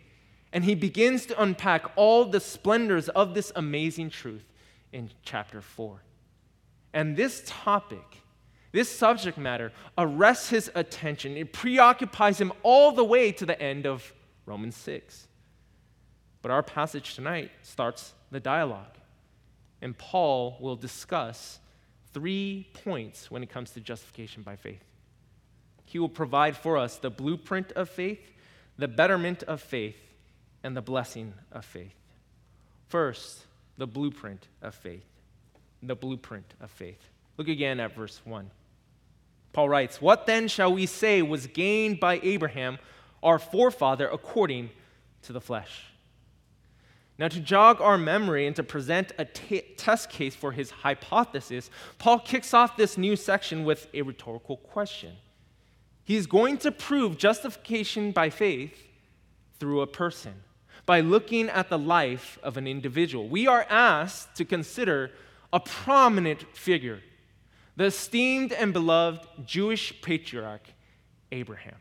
and 0.53 0.65
he 0.65 0.77
begins 0.77 1.27
to 1.27 1.43
unpack 1.43 1.85
all 1.97 2.25
the 2.25 2.39
splendors 2.39 3.09
of 3.09 3.35
this 3.35 3.51
amazing 3.57 4.11
truth 4.11 4.45
in 4.93 5.11
chapter 5.25 5.61
4. 5.61 6.01
And 6.93 7.17
this 7.17 7.43
topic, 7.47 8.23
this 8.71 8.89
subject 8.89 9.37
matter, 9.37 9.73
arrests 9.99 10.51
his 10.51 10.71
attention. 10.77 11.37
It 11.37 11.53
preoccupies 11.53 12.41
him 12.41 12.53
all 12.63 12.93
the 12.93 13.05
way 13.05 13.33
to 13.33 13.45
the 13.45 13.61
end 13.61 13.87
of 13.87 14.15
Romans 14.47 14.77
6. 14.77 15.27
But 16.43 16.51
our 16.51 16.63
passage 16.63 17.15
tonight 17.15 17.51
starts 17.63 18.15
the 18.31 18.41
dialogue. 18.41 18.97
And 19.83 19.97
Paul 19.97 20.57
will 20.61 20.77
discuss 20.77 21.59
three 22.13 22.69
points 22.85 23.31
when 23.31 23.43
it 23.43 23.51
comes 23.51 23.71
to 23.73 23.81
justification 23.81 24.43
by 24.43 24.57
faith. 24.57 24.83
He 25.85 25.99
will 25.99 26.09
provide 26.09 26.57
for 26.57 26.77
us 26.77 26.97
the 26.97 27.11
blueprint 27.11 27.73
of 27.73 27.89
faith, 27.89 28.33
the 28.79 28.89
betterment 28.89 29.43
of 29.45 29.61
faith, 29.61 29.97
and 30.63 30.77
the 30.77 30.83
blessing 30.83 31.35
of 31.51 31.65
faith. 31.65 31.95
First, 32.89 33.45
the 33.77 33.87
blueprint 33.87 34.47
of 34.63 34.75
faith. 34.75 35.05
The 35.83 35.97
blueprint 35.97 36.55
of 36.61 36.71
faith. 36.71 37.01
Look 37.39 37.49
again 37.49 37.81
at 37.81 37.95
verse 37.95 38.21
1. 38.25 38.51
Paul 39.53 39.69
writes, 39.69 40.01
What 40.01 40.27
then 40.27 40.49
shall 40.49 40.73
we 40.73 40.87
say 40.87 41.23
was 41.23 41.47
gained 41.47 41.99
by 41.99 42.21
Abraham, 42.23 42.79
our 43.23 43.39
forefather, 43.39 44.09
according 44.09 44.71
to 45.23 45.33
the 45.33 45.41
flesh? 45.41 45.90
Now, 47.21 47.29
to 47.29 47.39
jog 47.39 47.83
our 47.83 47.99
memory 47.99 48.47
and 48.47 48.57
to 48.57 48.63
present 48.63 49.13
a 49.19 49.27
t- 49.27 49.61
test 49.77 50.09
case 50.09 50.35
for 50.35 50.53
his 50.53 50.71
hypothesis, 50.71 51.69
Paul 51.99 52.19
kicks 52.19 52.55
off 52.55 52.79
this 52.79 52.97
new 52.97 53.15
section 53.15 53.67
with 53.67 53.89
a 53.93 54.01
rhetorical 54.01 54.57
question. 54.57 55.13
He's 56.03 56.27
going 56.27 56.57
to 56.59 56.73
prove 56.73 57.19
justification 57.19 58.13
by 58.13 58.31
faith 58.31 58.75
through 59.59 59.83
a 59.83 59.87
person, 59.87 60.33
by 60.87 61.01
looking 61.01 61.51
at 61.51 61.69
the 61.69 61.79
life 61.79 62.39
of 62.43 62.57
an 62.57 62.67
individual. 62.67 63.29
We 63.29 63.47
are 63.47 63.67
asked 63.69 64.35
to 64.37 64.47
consider 64.47 65.11
a 65.53 65.61
prominent 65.61 66.41
figure, 66.57 67.03
the 67.77 67.85
esteemed 67.85 68.51
and 68.51 68.73
beloved 68.73 69.29
Jewish 69.45 70.01
patriarch, 70.01 70.67
Abraham. 71.31 71.77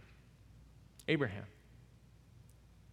Abraham. 1.08 1.46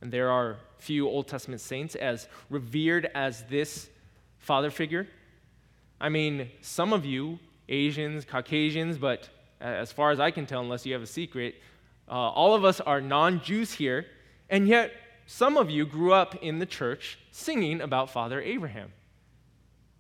And 0.01 0.13
there 0.13 0.31
are 0.31 0.57
few 0.79 1.09
Old 1.09 1.27
Testament 1.27 1.61
saints 1.61 1.95
as 1.95 2.29
revered 2.51 3.11
as 3.15 3.45
this 3.45 3.89
father 4.39 4.71
figure. 4.71 5.07
I 6.01 6.09
mean, 6.09 6.51
some 6.61 6.93
of 6.93 7.05
you, 7.05 7.39
Asians, 7.69 8.25
Caucasians, 8.25 8.99
but 8.99 9.29
as 9.61 9.91
far 9.93 10.11
as 10.11 10.21
I 10.21 10.31
can 10.31 10.47
tell, 10.47 10.61
unless 10.61 10.85
you 10.85 10.93
have 10.93 11.03
a 11.03 11.07
secret, 11.07 11.55
uh, 12.09 12.13
all 12.13 12.55
of 12.55 12.65
us 12.65 12.81
are 12.81 13.01
non 13.01 13.43
Jews 13.43 13.73
here, 13.73 14.07
and 14.51 14.69
yet 14.69 14.93
some 15.27 15.57
of 15.57 15.71
you 15.71 15.85
grew 15.87 16.13
up 16.13 16.37
in 16.37 16.59
the 16.59 16.67
church 16.67 17.19
singing 17.31 17.81
about 17.81 18.11
Father 18.11 18.41
Abraham. 18.41 18.93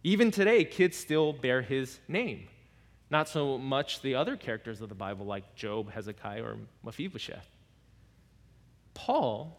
Even 0.05 0.31
today, 0.31 0.65
kids 0.65 0.97
still 0.97 1.33
bear 1.33 1.63
his 1.63 1.99
name. 2.07 2.47
Not 3.11 3.29
so 3.29 3.59
much 3.59 4.03
the 4.03 4.15
other 4.15 4.37
characters 4.37 4.81
of 4.81 4.89
the 4.89 4.95
Bible 4.95 5.27
like 5.27 5.57
Job, 5.57 5.91
Hezekiah, 5.91 6.45
or 6.45 6.59
Mephibosheth. 6.85 7.49
Paul 8.95 9.59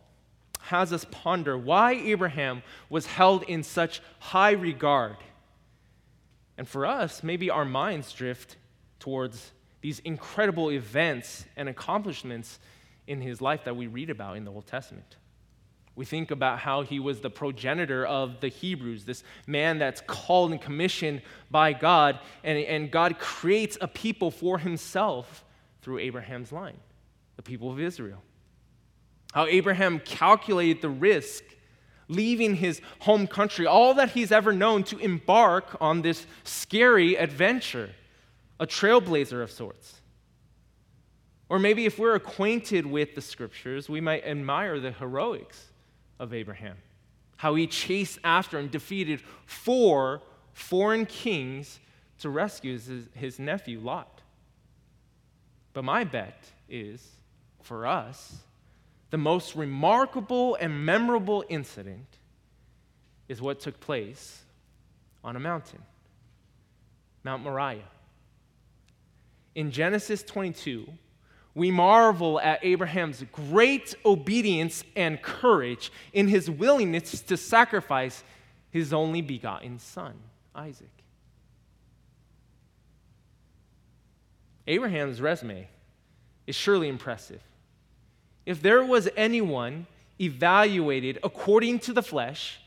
has 0.68 0.94
us 0.94 1.06
ponder 1.12 1.58
why 1.58 1.94
Abraham 1.94 2.64
was 2.90 3.06
held 3.06 3.44
in 3.44 3.64
such 3.64 4.02
high 4.20 4.52
regard. 4.52 5.18
And 6.58 6.68
for 6.68 6.86
us, 6.86 7.24
maybe 7.24 7.50
our 7.50 7.66
minds 7.66 8.12
drift 8.14 8.58
towards 9.00 9.52
these 9.82 10.00
incredible 10.00 10.72
events 10.72 11.46
and 11.56 11.70
accomplishments 11.70 12.60
in 13.06 13.22
his 13.22 13.42
life 13.42 13.64
that 13.66 13.76
we 13.76 13.88
read 13.88 14.10
about 14.10 14.38
in 14.38 14.44
the 14.44 14.52
Old 14.52 14.66
Testament. 14.66 15.18
We 15.96 16.06
think 16.06 16.30
about 16.30 16.60
how 16.60 16.84
he 16.84 17.00
was 17.00 17.22
the 17.22 17.30
progenitor 17.30 18.06
of 18.06 18.40
the 18.40 18.50
Hebrews, 18.50 19.06
this 19.06 19.24
man 19.48 19.80
that's 19.80 20.02
called 20.02 20.52
and 20.52 20.62
commissioned 20.62 21.22
by 21.50 21.74
God, 21.74 22.20
and, 22.44 22.58
and 22.60 22.92
God 22.92 23.18
creates 23.18 23.78
a 23.82 23.88
people 23.88 24.30
for 24.30 24.60
himself 24.60 25.44
through 25.82 26.00
Abraham's 26.00 26.52
line, 26.52 26.78
the 27.36 27.42
people 27.42 27.72
of 27.72 27.80
Israel. 27.80 28.22
How 29.38 29.46
Abraham 29.46 30.00
calculated 30.00 30.82
the 30.82 30.90
risk 30.90 31.44
leaving 32.08 32.56
his 32.56 32.82
home 33.02 33.28
country, 33.28 33.68
all 33.68 33.94
that 33.94 34.10
he's 34.10 34.32
ever 34.32 34.52
known, 34.52 34.84
to 34.86 34.98
embark 34.98 35.78
on 35.80 36.02
this 36.02 36.26
scary 36.44 37.14
adventure, 37.14 37.92
a 38.60 38.66
trailblazer 38.66 39.44
of 39.44 39.52
sorts. 39.52 40.02
Or 41.50 41.60
maybe 41.60 41.86
if 41.86 42.00
we're 42.00 42.16
acquainted 42.16 42.88
with 42.88 43.14
the 43.14 43.22
scriptures, 43.22 43.88
we 43.88 44.02
might 44.02 44.26
admire 44.26 44.80
the 44.80 44.92
heroics 44.92 45.68
of 46.18 46.34
Abraham, 46.34 46.78
how 47.36 47.54
he 47.54 47.68
chased 47.68 48.18
after 48.24 48.58
and 48.58 48.72
defeated 48.72 49.22
four 49.46 50.24
foreign 50.54 51.06
kings 51.06 51.80
to 52.22 52.32
rescue 52.32 52.72
his, 52.72 53.08
his 53.14 53.38
nephew 53.38 53.82
Lot. 53.82 54.20
But 55.74 55.84
my 55.84 56.06
bet 56.06 56.44
is 56.68 57.08
for 57.62 57.86
us, 57.86 58.38
the 59.10 59.18
most 59.18 59.56
remarkable 59.56 60.56
and 60.56 60.86
memorable 60.86 61.44
incident 61.50 62.18
is 63.28 63.42
what 63.42 63.60
took 63.60 63.80
place 63.80 64.44
on 65.24 65.36
a 65.36 65.40
mountain, 65.40 65.82
Mount 67.24 67.44
Moriah. 67.44 67.82
In 69.56 69.72
Genesis 69.72 70.24
22, 70.24 70.88
we 71.56 71.72
marvel 71.72 72.40
at 72.40 72.64
Abraham's 72.64 73.24
great 73.32 73.96
obedience 74.06 74.84
and 74.96 75.22
courage 75.22 75.92
in 76.14 76.28
his 76.28 76.50
willingness 76.50 77.22
to 77.22 77.36
sacrifice 77.36 78.24
his 78.70 78.94
only 78.94 79.22
begotten 79.22 79.80
son, 79.80 80.14
Isaac. 80.54 80.88
Abraham's 84.68 85.22
resume 85.22 85.68
is 86.46 86.56
surely 86.56 86.90
impressive. 86.90 87.42
If 88.48 88.62
there 88.62 88.82
was 88.82 89.10
anyone 89.18 89.88
evaluated 90.22 91.20
according 91.22 91.80
to 91.80 91.92
the 91.92 92.02
flesh, 92.02 92.62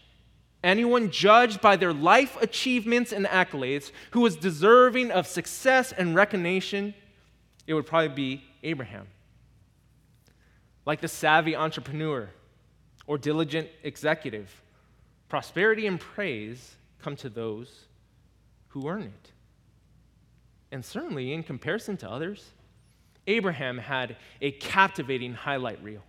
anyone 0.63 1.11
judged 1.11 1.63
by 1.63 1.77
their 1.77 1.95
life 1.95 2.37
achievements 2.43 3.13
and 3.13 3.25
accolades 3.25 3.91
who 4.11 4.21
was 4.21 4.37
deserving 4.37 5.11
of 5.11 5.27
success 5.27 5.91
and 5.91 6.15
recognition, 6.15 6.93
it 7.67 7.73
would 7.73 7.87
probably 7.87 8.15
be 8.15 8.45
Abraham. 8.63 9.07
Like 10.85 11.01
the 11.01 11.09
savvy 11.09 11.57
entrepreneur 11.57 12.29
or 13.07 13.17
diligent 13.17 13.71
executive, 13.83 14.61
prosperity 15.31 15.87
and 15.87 15.99
praise 15.99 16.77
come 17.01 17.17
to 17.17 17.31
those 17.31 17.87
who 18.69 18.87
earn 18.87 19.05
it. 19.05 19.33
And 20.71 20.85
certainly, 20.85 21.33
in 21.33 21.43
comparison 21.43 21.97
to 21.97 22.11
others, 22.11 22.51
Abraham 23.31 23.79
had 23.79 24.17
a 24.41 24.51
captivating 24.51 25.35
highlight 25.35 25.83
reel. 25.83 26.03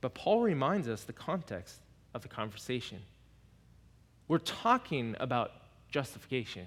But 0.00 0.14
Paul 0.14 0.42
reminds 0.42 0.88
us 0.88 1.04
the 1.04 1.12
context 1.12 1.80
of 2.14 2.22
the 2.22 2.28
conversation. 2.28 3.00
We're 4.28 4.38
talking 4.38 5.16
about 5.18 5.52
justification. 5.90 6.66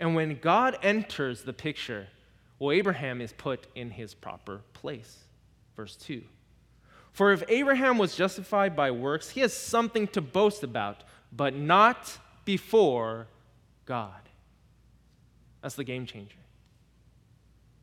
And 0.00 0.14
when 0.14 0.38
God 0.40 0.78
enters 0.82 1.42
the 1.42 1.52
picture, 1.52 2.06
well, 2.58 2.72
Abraham 2.72 3.20
is 3.20 3.32
put 3.32 3.66
in 3.74 3.90
his 3.90 4.14
proper 4.14 4.60
place. 4.72 5.24
Verse 5.76 5.96
2. 5.96 6.22
For 7.12 7.32
if 7.32 7.42
Abraham 7.48 7.98
was 7.98 8.14
justified 8.14 8.76
by 8.76 8.90
works, 8.92 9.30
he 9.30 9.40
has 9.40 9.52
something 9.52 10.06
to 10.08 10.20
boast 10.20 10.62
about, 10.62 11.02
but 11.32 11.54
not 11.54 12.18
before 12.44 13.26
God. 13.86 14.12
That's 15.62 15.74
the 15.74 15.84
game 15.84 16.06
changer. 16.06 16.36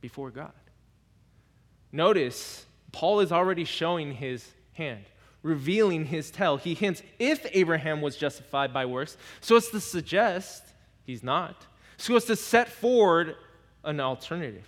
Before 0.05 0.29
God. 0.29 0.53
Notice, 1.91 2.67
Paul 2.91 3.21
is 3.21 3.31
already 3.31 3.65
showing 3.65 4.11
his 4.11 4.47
hand, 4.73 5.05
revealing 5.41 6.05
his 6.05 6.29
tell. 6.29 6.57
He 6.57 6.75
hints 6.75 7.01
if 7.17 7.43
Abraham 7.53 8.01
was 8.01 8.15
justified 8.15 8.71
by 8.71 8.85
works, 8.85 9.17
so 9.41 9.55
as 9.55 9.69
to 9.69 9.79
suggest 9.79 10.63
he's 11.05 11.23
not, 11.23 11.65
so 11.97 12.15
as 12.15 12.25
to 12.25 12.35
set 12.35 12.69
forward 12.69 13.35
an 13.83 13.99
alternative. 13.99 14.67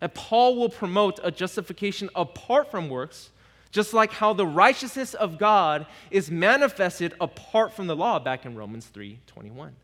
That 0.00 0.14
Paul 0.14 0.56
will 0.56 0.70
promote 0.70 1.20
a 1.22 1.30
justification 1.30 2.08
apart 2.14 2.70
from 2.70 2.88
works, 2.88 3.28
just 3.70 3.92
like 3.92 4.12
how 4.12 4.32
the 4.32 4.46
righteousness 4.46 5.12
of 5.12 5.36
God 5.36 5.84
is 6.10 6.30
manifested 6.30 7.12
apart 7.20 7.74
from 7.74 7.86
the 7.86 7.96
law 7.96 8.18
back 8.18 8.46
in 8.46 8.56
Romans 8.56 8.86
3:21. 8.86 9.74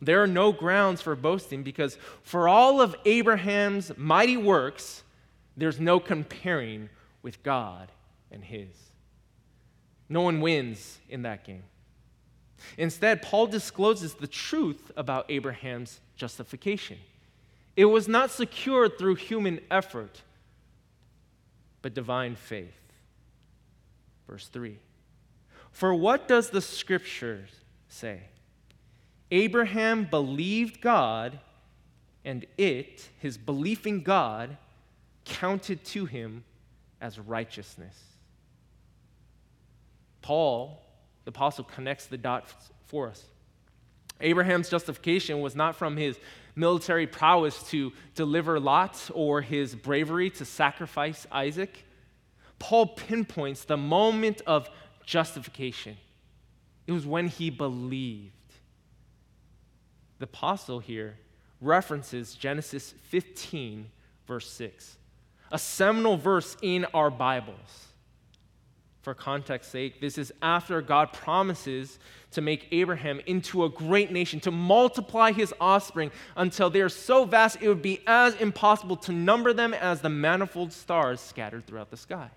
There 0.00 0.22
are 0.22 0.28
no 0.28 0.52
grounds 0.52 1.02
for 1.02 1.16
boasting 1.16 1.62
because 1.62 1.98
for 2.22 2.48
all 2.48 2.80
of 2.80 2.94
Abraham's 3.04 3.92
mighty 3.96 4.36
works, 4.36 5.02
there's 5.56 5.80
no 5.80 5.98
comparing 5.98 6.88
with 7.22 7.42
God 7.42 7.90
and 8.30 8.44
his. 8.44 8.68
No 10.08 10.22
one 10.22 10.40
wins 10.40 10.98
in 11.08 11.22
that 11.22 11.44
game. 11.44 11.64
Instead, 12.76 13.22
Paul 13.22 13.46
discloses 13.46 14.14
the 14.14 14.26
truth 14.26 14.90
about 14.96 15.26
Abraham's 15.28 16.00
justification. 16.16 16.98
It 17.76 17.86
was 17.86 18.08
not 18.08 18.30
secured 18.30 18.98
through 18.98 19.16
human 19.16 19.60
effort, 19.70 20.22
but 21.82 21.94
divine 21.94 22.34
faith. 22.34 22.74
Verse 24.28 24.48
3 24.48 24.78
For 25.70 25.94
what 25.94 26.26
does 26.26 26.50
the 26.50 26.60
scripture 26.60 27.46
say? 27.88 28.22
Abraham 29.30 30.04
believed 30.04 30.80
God, 30.80 31.38
and 32.24 32.46
it, 32.56 33.08
his 33.18 33.36
belief 33.36 33.86
in 33.86 34.02
God, 34.02 34.56
counted 35.24 35.84
to 35.86 36.06
him 36.06 36.44
as 37.00 37.18
righteousness. 37.18 37.96
Paul, 40.22 40.82
the 41.24 41.30
apostle, 41.30 41.64
connects 41.64 42.06
the 42.06 42.18
dots 42.18 42.54
for 42.86 43.08
us. 43.08 43.24
Abraham's 44.20 44.68
justification 44.68 45.40
was 45.40 45.54
not 45.54 45.76
from 45.76 45.96
his 45.96 46.18
military 46.56 47.06
prowess 47.06 47.62
to 47.70 47.92
deliver 48.14 48.58
Lot 48.58 49.10
or 49.14 49.40
his 49.40 49.74
bravery 49.74 50.30
to 50.30 50.44
sacrifice 50.44 51.26
Isaac. 51.30 51.84
Paul 52.58 52.86
pinpoints 52.88 53.64
the 53.64 53.76
moment 53.76 54.42
of 54.46 54.68
justification. 55.04 55.96
It 56.86 56.92
was 56.92 57.06
when 57.06 57.28
he 57.28 57.50
believed. 57.50 58.32
The 60.18 60.24
apostle 60.24 60.80
here 60.80 61.16
references 61.60 62.34
Genesis 62.34 62.94
15, 63.08 63.90
verse 64.26 64.50
6, 64.50 64.96
a 65.52 65.58
seminal 65.58 66.16
verse 66.16 66.56
in 66.62 66.86
our 66.92 67.10
Bibles. 67.10 67.86
For 69.02 69.14
context's 69.14 69.72
sake, 69.72 70.00
this 70.00 70.18
is 70.18 70.32
after 70.42 70.82
God 70.82 71.12
promises 71.12 71.98
to 72.32 72.40
make 72.40 72.66
Abraham 72.72 73.20
into 73.26 73.64
a 73.64 73.68
great 73.68 74.10
nation, 74.10 74.40
to 74.40 74.50
multiply 74.50 75.32
his 75.32 75.54
offspring 75.60 76.10
until 76.36 76.68
they 76.68 76.80
are 76.80 76.88
so 76.88 77.24
vast 77.24 77.58
it 77.62 77.68
would 77.68 77.80
be 77.80 78.00
as 78.06 78.34
impossible 78.34 78.96
to 78.96 79.12
number 79.12 79.52
them 79.52 79.72
as 79.72 80.00
the 80.00 80.10
manifold 80.10 80.72
stars 80.72 81.20
scattered 81.20 81.66
throughout 81.66 81.90
the 81.90 81.96
sky. 81.96 82.28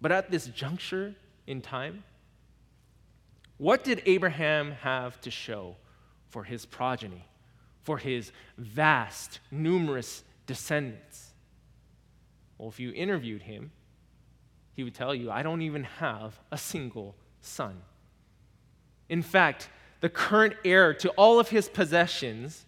But 0.00 0.12
at 0.12 0.30
this 0.30 0.46
juncture 0.46 1.14
in 1.46 1.60
time, 1.60 2.04
what 3.58 3.84
did 3.84 4.02
Abraham 4.06 4.72
have 4.82 5.20
to 5.22 5.30
show 5.30 5.76
for 6.36 6.44
his 6.44 6.66
progeny, 6.66 7.24
for 7.82 7.96
his 7.96 8.30
vast, 8.58 9.40
numerous 9.50 10.22
descendants? 10.46 11.32
Well, 12.58 12.68
if 12.68 12.78
you 12.78 12.92
interviewed 12.92 13.40
him, 13.40 13.70
he 14.74 14.84
would 14.84 14.94
tell 14.94 15.14
you, 15.14 15.30
I 15.30 15.42
don't 15.42 15.62
even 15.62 15.84
have 15.84 16.38
a 16.52 16.58
single 16.58 17.14
son. 17.40 17.80
In 19.08 19.22
fact, 19.22 19.70
the 20.02 20.10
current 20.10 20.52
heir 20.62 20.92
to 20.92 21.08
all 21.12 21.40
of 21.40 21.48
his 21.48 21.70
possessions 21.70 22.66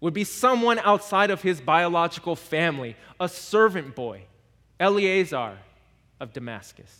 would 0.00 0.12
be 0.12 0.24
someone 0.24 0.80
outside 0.80 1.30
of 1.30 1.40
his 1.40 1.60
biological 1.60 2.34
family, 2.34 2.96
a 3.20 3.28
servant 3.28 3.94
boy, 3.94 4.22
Eleazar 4.80 5.58
of 6.18 6.32
Damascus. 6.32 6.98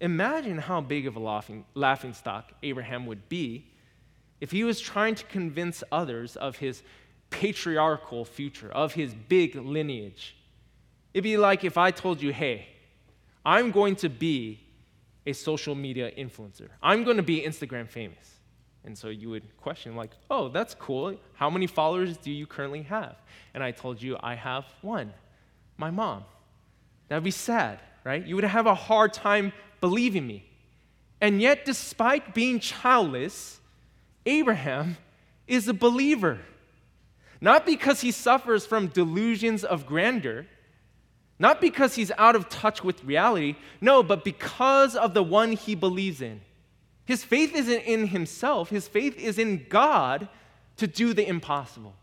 Imagine 0.00 0.58
how 0.58 0.80
big 0.80 1.08
of 1.08 1.16
a 1.16 1.18
laughing, 1.18 1.64
laughing 1.74 2.14
stock 2.14 2.52
Abraham 2.62 3.04
would 3.06 3.28
be 3.28 3.64
if 4.40 4.50
he 4.50 4.64
was 4.64 4.80
trying 4.80 5.14
to 5.16 5.24
convince 5.24 5.82
others 5.90 6.36
of 6.36 6.56
his 6.56 6.82
patriarchal 7.30 8.24
future, 8.24 8.70
of 8.72 8.94
his 8.94 9.14
big 9.14 9.54
lineage. 9.54 10.36
It'd 11.12 11.24
be 11.24 11.36
like 11.36 11.64
if 11.64 11.76
I 11.76 11.90
told 11.90 12.22
you, 12.22 12.32
hey, 12.32 12.68
I'm 13.44 13.70
going 13.70 13.96
to 13.96 14.08
be 14.08 14.60
a 15.26 15.32
social 15.32 15.74
media 15.74 16.10
influencer. 16.12 16.68
I'm 16.82 17.04
going 17.04 17.16
to 17.16 17.22
be 17.22 17.42
Instagram 17.42 17.88
famous. 17.88 18.38
And 18.84 18.96
so 18.96 19.08
you 19.08 19.28
would 19.30 19.56
question, 19.58 19.96
like, 19.96 20.12
oh, 20.30 20.48
that's 20.48 20.74
cool. 20.74 21.16
How 21.34 21.50
many 21.50 21.66
followers 21.66 22.16
do 22.16 22.30
you 22.30 22.46
currently 22.46 22.82
have? 22.82 23.16
And 23.52 23.62
I 23.62 23.70
told 23.70 24.00
you, 24.00 24.16
I 24.20 24.34
have 24.34 24.64
one 24.80 25.12
my 25.76 25.90
mom. 25.90 26.24
That 27.08 27.16
would 27.16 27.24
be 27.24 27.30
sad, 27.30 27.80
right? 28.04 28.26
You 28.26 28.34
would 28.34 28.44
have 28.44 28.66
a 28.66 28.74
hard 28.74 29.12
time 29.12 29.52
believing 29.80 30.26
me. 30.26 30.44
And 31.20 31.40
yet, 31.40 31.64
despite 31.64 32.34
being 32.34 32.60
childless, 32.60 33.57
Abraham 34.28 34.98
is 35.46 35.66
a 35.66 35.74
believer. 35.74 36.38
Not 37.40 37.64
because 37.64 38.02
he 38.02 38.10
suffers 38.10 38.66
from 38.66 38.88
delusions 38.88 39.64
of 39.64 39.86
grandeur, 39.86 40.46
not 41.38 41.60
because 41.60 41.94
he's 41.94 42.10
out 42.18 42.36
of 42.36 42.48
touch 42.48 42.84
with 42.84 43.02
reality, 43.04 43.56
no, 43.80 44.02
but 44.02 44.24
because 44.24 44.96
of 44.96 45.14
the 45.14 45.22
one 45.22 45.52
he 45.52 45.74
believes 45.74 46.20
in. 46.20 46.40
His 47.04 47.24
faith 47.24 47.54
isn't 47.54 47.82
in 47.82 48.08
himself, 48.08 48.68
his 48.68 48.86
faith 48.86 49.16
is 49.16 49.38
in 49.38 49.66
God 49.68 50.28
to 50.76 50.86
do 50.86 51.14
the 51.14 51.26
impossible. 51.26 51.94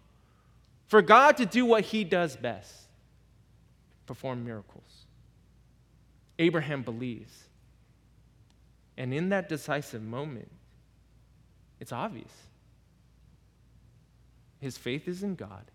For 0.88 1.02
God 1.02 1.38
to 1.38 1.46
do 1.46 1.66
what 1.66 1.84
he 1.84 2.04
does 2.04 2.36
best 2.36 2.74
perform 4.08 4.46
miracles. 4.46 4.84
Abraham 6.40 6.82
believes. 6.82 7.44
And 8.98 9.14
in 9.14 9.30
that 9.30 9.50
decisive 9.50 10.02
moment, 10.02 10.50
it's 11.86 11.92
obvious. 11.92 12.32
His 14.60 14.76
faith 14.76 15.08
is 15.08 15.22
in 15.22 15.36
God 15.36 15.70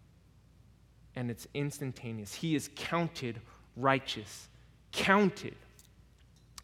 and 1.15 1.31
it's 1.31 1.47
instantaneous. 1.55 2.35
He 2.35 2.57
is 2.57 2.69
counted 2.75 3.41
righteous. 3.77 4.49
Counted. 4.91 5.55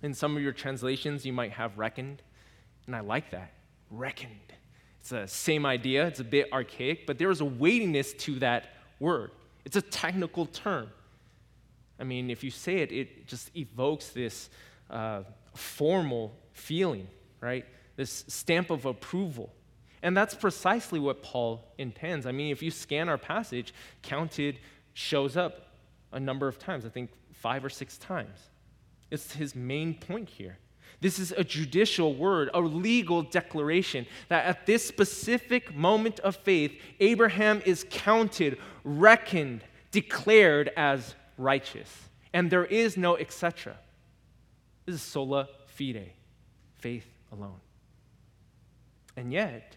In 0.02 0.14
some 0.14 0.36
of 0.36 0.42
your 0.42 0.50
translations, 0.50 1.24
you 1.24 1.32
might 1.32 1.52
have 1.52 1.78
reckoned, 1.78 2.22
and 2.86 2.96
I 2.96 3.00
like 3.00 3.30
that. 3.30 3.52
Reckoned. 3.88 4.52
It's 4.98 5.10
the 5.10 5.28
same 5.28 5.64
idea, 5.64 6.08
it's 6.08 6.18
a 6.18 6.24
bit 6.24 6.52
archaic, 6.52 7.06
but 7.06 7.16
there 7.16 7.30
is 7.30 7.40
a 7.40 7.44
weightiness 7.44 8.14
to 8.14 8.40
that 8.40 8.74
word. 8.98 9.30
It's 9.64 9.76
a 9.76 9.82
technical 9.82 10.46
term. 10.46 10.88
I 12.00 12.02
mean, 12.02 12.30
if 12.30 12.42
you 12.42 12.50
say 12.50 12.78
it, 12.78 12.90
it 12.90 13.28
just 13.28 13.56
evokes 13.56 14.08
this 14.08 14.50
uh, 14.90 15.22
formal 15.54 16.34
feeling, 16.52 17.06
right? 17.40 17.64
This 17.96 18.24
stamp 18.28 18.70
of 18.70 18.84
approval. 18.84 19.52
And 20.02 20.16
that's 20.16 20.34
precisely 20.34 21.00
what 21.00 21.22
Paul 21.22 21.64
intends. 21.78 22.26
I 22.26 22.32
mean, 22.32 22.52
if 22.52 22.62
you 22.62 22.70
scan 22.70 23.08
our 23.08 23.18
passage, 23.18 23.74
counted 24.02 24.58
shows 24.94 25.36
up 25.36 25.74
a 26.12 26.20
number 26.20 26.48
of 26.48 26.58
times, 26.58 26.86
I 26.86 26.88
think 26.88 27.10
five 27.32 27.64
or 27.64 27.70
six 27.70 27.98
times. 27.98 28.38
It's 29.10 29.34
his 29.34 29.54
main 29.54 29.94
point 29.94 30.28
here. 30.28 30.58
This 31.00 31.18
is 31.18 31.32
a 31.32 31.44
judicial 31.44 32.14
word, 32.14 32.50
a 32.54 32.60
legal 32.60 33.22
declaration 33.22 34.06
that 34.28 34.46
at 34.46 34.66
this 34.66 34.86
specific 34.86 35.74
moment 35.74 36.20
of 36.20 36.36
faith, 36.36 36.72
Abraham 37.00 37.60
is 37.66 37.84
counted, 37.90 38.58
reckoned, 38.82 39.62
declared 39.90 40.70
as 40.76 41.14
righteous. 41.36 42.08
And 42.32 42.50
there 42.50 42.64
is 42.64 42.96
no 42.96 43.16
etc. 43.16 43.76
This 44.86 44.96
is 44.96 45.02
sola 45.02 45.48
fide, 45.66 46.12
faith 46.78 47.06
alone. 47.30 47.60
And 49.16 49.32
yet, 49.32 49.76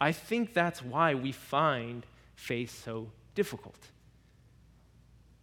I 0.00 0.12
think 0.12 0.52
that's 0.52 0.82
why 0.82 1.14
we 1.14 1.32
find 1.32 2.04
faith 2.34 2.82
so 2.84 3.10
difficult. 3.34 3.78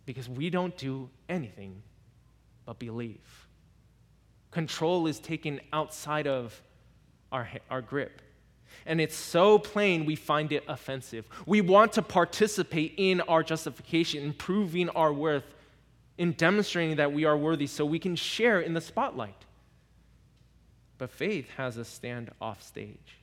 Because 0.05 0.27
we 0.27 0.49
don't 0.49 0.75
do 0.77 1.09
anything 1.29 1.81
but 2.65 2.79
believe. 2.79 3.47
Control 4.51 5.07
is 5.07 5.19
taken 5.19 5.61
outside 5.71 6.27
of 6.27 6.61
our, 7.31 7.47
our 7.69 7.81
grip. 7.81 8.21
And 8.85 8.99
it's 8.99 9.15
so 9.15 9.59
plain 9.59 10.05
we 10.05 10.15
find 10.15 10.51
it 10.51 10.63
offensive. 10.67 11.25
We 11.45 11.61
want 11.61 11.93
to 11.93 12.01
participate 12.01 12.93
in 12.97 13.21
our 13.21 13.43
justification, 13.43 14.23
in 14.23 14.33
proving 14.33 14.89
our 14.89 15.13
worth, 15.13 15.43
in 16.17 16.33
demonstrating 16.33 16.97
that 16.97 17.11
we 17.11 17.25
are 17.25 17.37
worthy 17.37 17.67
so 17.67 17.85
we 17.85 17.99
can 17.99 18.15
share 18.15 18.59
in 18.59 18.73
the 18.73 18.81
spotlight. 18.81 19.45
But 20.97 21.11
faith 21.11 21.49
has 21.57 21.77
a 21.77 21.85
stand 21.85 22.31
off 22.41 22.63
stage. 22.63 23.17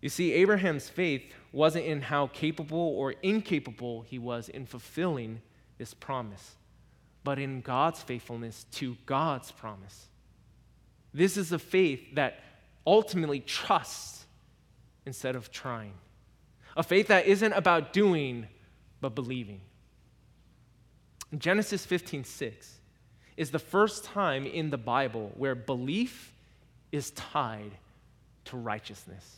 You 0.00 0.08
see, 0.08 0.32
Abraham's 0.32 0.88
faith 0.88 1.22
wasn't 1.52 1.86
in 1.86 2.02
how 2.02 2.28
capable 2.28 2.78
or 2.78 3.12
incapable 3.22 4.02
he 4.02 4.18
was 4.18 4.48
in 4.48 4.66
fulfilling 4.66 5.40
this 5.76 5.94
promise, 5.94 6.56
but 7.24 7.38
in 7.38 7.60
God's 7.60 8.02
faithfulness 8.02 8.64
to 8.72 8.96
God's 9.06 9.50
promise. 9.50 10.06
This 11.12 11.36
is 11.36 11.52
a 11.52 11.58
faith 11.58 12.14
that 12.14 12.40
ultimately 12.86 13.40
trusts 13.40 14.26
instead 15.04 15.34
of 15.34 15.50
trying, 15.50 15.94
a 16.76 16.82
faith 16.82 17.08
that 17.08 17.26
isn't 17.26 17.52
about 17.52 17.92
doing, 17.92 18.46
but 19.00 19.14
believing. 19.14 19.60
Genesis 21.36 21.84
15 21.84 22.24
6 22.24 22.74
is 23.36 23.50
the 23.50 23.58
first 23.58 24.04
time 24.04 24.46
in 24.46 24.70
the 24.70 24.78
Bible 24.78 25.32
where 25.36 25.54
belief 25.54 26.32
is 26.92 27.10
tied 27.12 27.72
to 28.46 28.56
righteousness. 28.56 29.36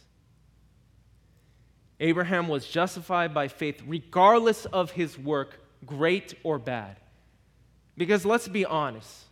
Abraham 2.01 2.49
was 2.49 2.67
justified 2.67 3.35
by 3.35 3.49
faith 3.49 3.83
regardless 3.87 4.65
of 4.67 4.93
his 4.93 5.19
work, 5.19 5.61
great 5.85 6.35
or 6.43 6.59
bad. 6.59 6.97
Because 7.97 8.25
let's 8.25 8.49
be 8.49 8.65
honest, 8.65 9.25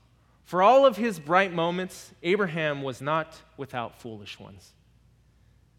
for 0.45 0.63
all 0.63 0.85
of 0.85 0.97
his 0.97 1.19
bright 1.19 1.53
moments, 1.53 2.13
Abraham 2.23 2.83
was 2.83 3.01
not 3.01 3.41
without 3.57 4.01
foolish 4.01 4.39
ones. 4.39 4.73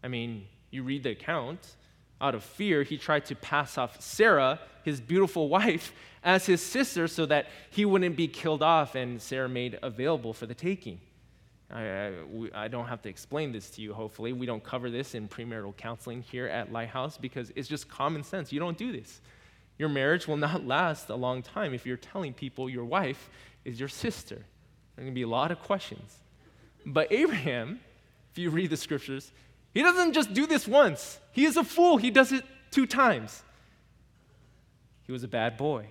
I 0.02 0.08
mean, 0.08 0.46
you 0.70 0.82
read 0.82 1.04
the 1.04 1.10
account, 1.10 1.76
out 2.20 2.34
of 2.34 2.44
fear, 2.44 2.82
he 2.82 2.98
tried 2.98 3.24
to 3.26 3.34
pass 3.34 3.78
off 3.78 4.00
Sarah, 4.00 4.60
his 4.82 5.00
beautiful 5.00 5.48
wife, 5.58 5.92
as 6.22 6.46
his 6.46 6.62
sister 6.62 7.08
so 7.08 7.24
that 7.26 7.46
he 7.70 7.84
wouldn't 7.84 8.16
be 8.16 8.28
killed 8.28 8.62
off 8.62 8.94
and 8.94 9.22
Sarah 9.22 9.48
made 9.48 9.78
available 9.82 10.32
for 10.32 10.46
the 10.46 10.54
taking. 10.54 11.00
I, 11.72 11.82
I, 11.82 12.12
I, 12.54 12.68
don't 12.68 12.86
have 12.86 13.00
to 13.02 13.08
explain 13.08 13.52
this 13.52 13.70
to 13.70 13.82
you, 13.82 13.92
hopefully. 13.92 14.32
We 14.32 14.46
don't 14.46 14.62
cover 14.62 14.90
this 14.90 15.14
in 15.14 15.28
premarital 15.28 15.76
counseling 15.76 16.22
here 16.22 16.46
at 16.46 16.72
Lighthouse 16.72 17.16
because 17.16 17.52
it's 17.54 17.68
just 17.68 17.88
common 17.88 18.24
sense. 18.24 18.52
You 18.52 18.58
don't 18.58 18.76
do 18.76 18.90
this. 18.92 19.20
Your 19.78 19.88
marriage 19.88 20.26
will 20.26 20.36
not 20.36 20.66
last 20.66 21.08
a 21.08 21.14
long 21.14 21.42
time 21.42 21.72
if 21.72 21.86
you're 21.86 21.96
telling 21.96 22.34
people 22.34 22.68
your 22.68 22.84
wife 22.84 23.30
is 23.64 23.78
your 23.78 23.88
sister. 23.88 24.34
There 24.34 24.44
are 24.98 25.04
going 25.04 25.12
to 25.12 25.14
be 25.14 25.22
a 25.22 25.28
lot 25.28 25.50
of 25.50 25.60
questions. 25.60 26.18
But 26.84 27.12
Abraham, 27.12 27.80
if 28.32 28.38
you 28.38 28.50
read 28.50 28.70
the 28.70 28.76
scriptures, 28.76 29.30
he 29.72 29.82
doesn't 29.82 30.12
just 30.12 30.34
do 30.34 30.46
this 30.46 30.66
once, 30.66 31.18
he 31.32 31.44
is 31.44 31.56
a 31.56 31.64
fool. 31.64 31.96
He 31.96 32.10
does 32.10 32.32
it 32.32 32.44
two 32.70 32.86
times. 32.86 33.42
He 35.06 35.12
was 35.12 35.22
a 35.22 35.28
bad 35.28 35.56
boy. 35.56 35.86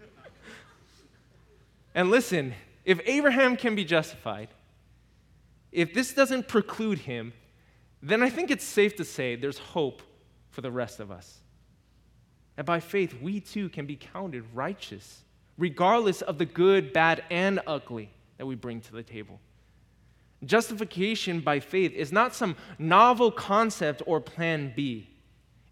and 1.94 2.10
listen, 2.10 2.54
if 2.84 3.00
Abraham 3.04 3.56
can 3.56 3.74
be 3.74 3.84
justified, 3.84 4.48
if 5.72 5.92
this 5.94 6.12
doesn't 6.12 6.48
preclude 6.48 7.00
him, 7.00 7.32
then 8.02 8.22
I 8.22 8.30
think 8.30 8.50
it's 8.50 8.64
safe 8.64 8.96
to 8.96 9.04
say 9.04 9.36
there's 9.36 9.58
hope 9.58 10.02
for 10.50 10.60
the 10.60 10.70
rest 10.70 11.00
of 11.00 11.10
us. 11.10 11.40
And 12.56 12.66
by 12.66 12.80
faith, 12.80 13.14
we 13.20 13.40
too 13.40 13.68
can 13.68 13.86
be 13.86 13.96
counted 13.96 14.44
righteous, 14.54 15.22
regardless 15.56 16.22
of 16.22 16.38
the 16.38 16.44
good, 16.44 16.92
bad, 16.92 17.22
and 17.30 17.60
ugly 17.66 18.10
that 18.36 18.46
we 18.46 18.54
bring 18.54 18.80
to 18.82 18.92
the 18.92 19.02
table. 19.02 19.40
Justification 20.44 21.40
by 21.40 21.60
faith 21.60 21.92
is 21.92 22.12
not 22.12 22.34
some 22.34 22.56
novel 22.78 23.30
concept 23.30 24.02
or 24.06 24.20
plan 24.20 24.72
B. 24.74 25.08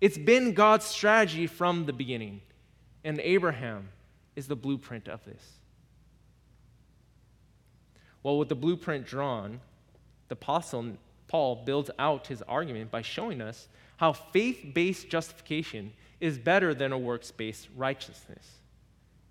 It's 0.01 0.19
been 0.19 0.53
God's 0.53 0.85
strategy 0.85 1.47
from 1.47 1.87
the 1.87 1.93
beginning, 1.93 2.41
and 3.05 3.19
Abraham 3.21 3.89
is 4.35 4.47
the 4.47 4.57
blueprint 4.57 5.09
of 5.09 5.25
this. 5.25 5.43
Well, 8.23 8.39
with 8.39 8.49
the 8.49 8.57
blueprint 8.57 9.07
drawn, 9.07 9.61
the 10.29 10.35
apostle 10.35 10.97
Paul 11.29 11.63
builds 11.65 11.91
out 11.99 12.27
his 12.27 12.43
argument 12.43 12.91
by 12.91 13.03
showing 13.03 13.41
us 13.41 13.69
how 13.97 14.13
faith 14.13 14.75
based 14.75 15.09
justification 15.09 15.93
is 16.21 16.39
better 16.39 16.75
than 16.75 16.93
a 16.93 16.99
works 16.99 17.31
based 17.31 17.69
righteousness. 17.77 18.47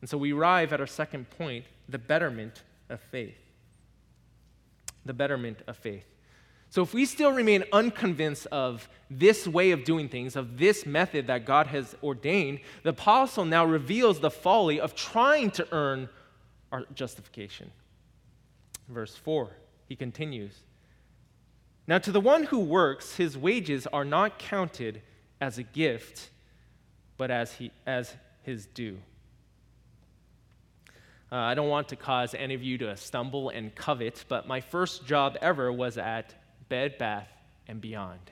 And 0.01 0.09
so 0.09 0.17
we 0.17 0.33
arrive 0.33 0.73
at 0.73 0.81
our 0.81 0.87
second 0.87 1.29
point 1.31 1.65
the 1.87 1.97
betterment 1.97 2.63
of 2.89 2.99
faith. 3.01 3.37
The 5.05 5.13
betterment 5.13 5.61
of 5.67 5.77
faith. 5.77 6.05
So 6.69 6.81
if 6.81 6.93
we 6.93 7.05
still 7.05 7.31
remain 7.31 7.63
unconvinced 7.71 8.47
of 8.47 8.89
this 9.09 9.47
way 9.47 9.71
of 9.71 9.85
doing 9.85 10.09
things, 10.09 10.35
of 10.35 10.57
this 10.57 10.85
method 10.85 11.27
that 11.27 11.45
God 11.45 11.67
has 11.67 11.95
ordained, 12.03 12.59
the 12.83 12.89
apostle 12.89 13.45
now 13.45 13.65
reveals 13.65 14.19
the 14.19 14.31
folly 14.31 14.79
of 14.79 14.95
trying 14.95 15.51
to 15.51 15.67
earn 15.71 16.09
our 16.71 16.83
justification. 16.93 17.71
Verse 18.89 19.15
4, 19.15 19.51
he 19.87 19.95
continues 19.95 20.63
now, 21.87 21.99
to 21.99 22.11
the 22.11 22.19
one 22.19 22.43
who 22.43 22.59
works, 22.59 23.15
his 23.15 23.37
wages 23.37 23.85
are 23.87 24.05
not 24.05 24.39
counted 24.39 25.01
as 25.39 25.57
a 25.59 25.63
gift, 25.63 26.29
but 27.17 27.29
as, 27.29 27.53
he, 27.53 27.71
as 27.85 28.15
his 28.41 28.65
due. 28.65 28.97
Uh, 31.31 31.35
I 31.35 31.53
don't 31.53 31.69
want 31.69 31.89
to 31.89 31.95
cause 31.95 32.33
any 32.33 32.55
of 32.55 32.63
you 32.63 32.77
to 32.79 32.97
stumble 32.97 33.49
and 33.49 33.73
covet, 33.75 34.25
but 34.27 34.47
my 34.47 34.61
first 34.61 35.05
job 35.05 35.37
ever 35.41 35.71
was 35.71 35.97
at 35.97 36.33
Bed 36.69 36.97
Bath 36.97 37.27
and 37.67 37.79
Beyond. 37.81 38.31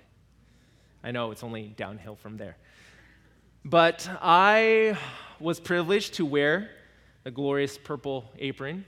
I 1.04 1.12
know 1.12 1.32
it's 1.32 1.44
only 1.44 1.74
downhill 1.76 2.16
from 2.16 2.38
there. 2.38 2.58
But 3.66 4.10
I 4.22 4.98
was 5.40 5.60
privileged 5.60 6.16
to 6.16 6.26
wear 6.26 6.70
a 7.26 7.32
glorious 7.32 7.78
purple 7.78 8.26
apron, 8.40 8.86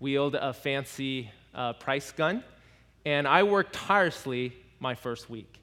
wield 0.00 0.34
a 0.34 0.52
fancy 0.52 1.30
uh, 1.54 1.74
price 1.74 2.10
gun, 2.10 2.42
and 3.04 3.26
I 3.26 3.42
worked 3.42 3.72
tirelessly 3.74 4.52
my 4.78 4.94
first 4.94 5.28
week. 5.28 5.60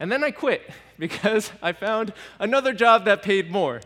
And 0.00 0.10
then 0.10 0.24
I 0.24 0.30
quit 0.30 0.68
because 0.98 1.52
I 1.62 1.72
found 1.72 2.12
another 2.38 2.72
job 2.72 3.04
that 3.04 3.22
paid 3.22 3.50
more. 3.50 3.80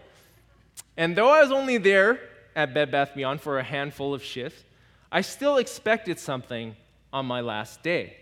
And 0.96 1.16
though 1.16 1.28
I 1.28 1.42
was 1.42 1.52
only 1.52 1.78
there 1.78 2.20
at 2.54 2.72
Bed 2.72 2.90
Bath 2.90 3.12
Beyond 3.14 3.40
for 3.40 3.58
a 3.58 3.62
handful 3.62 4.14
of 4.14 4.22
shifts, 4.22 4.64
I 5.12 5.20
still 5.20 5.58
expected 5.58 6.18
something 6.18 6.74
on 7.12 7.26
my 7.26 7.40
last 7.40 7.82
day. 7.82 8.16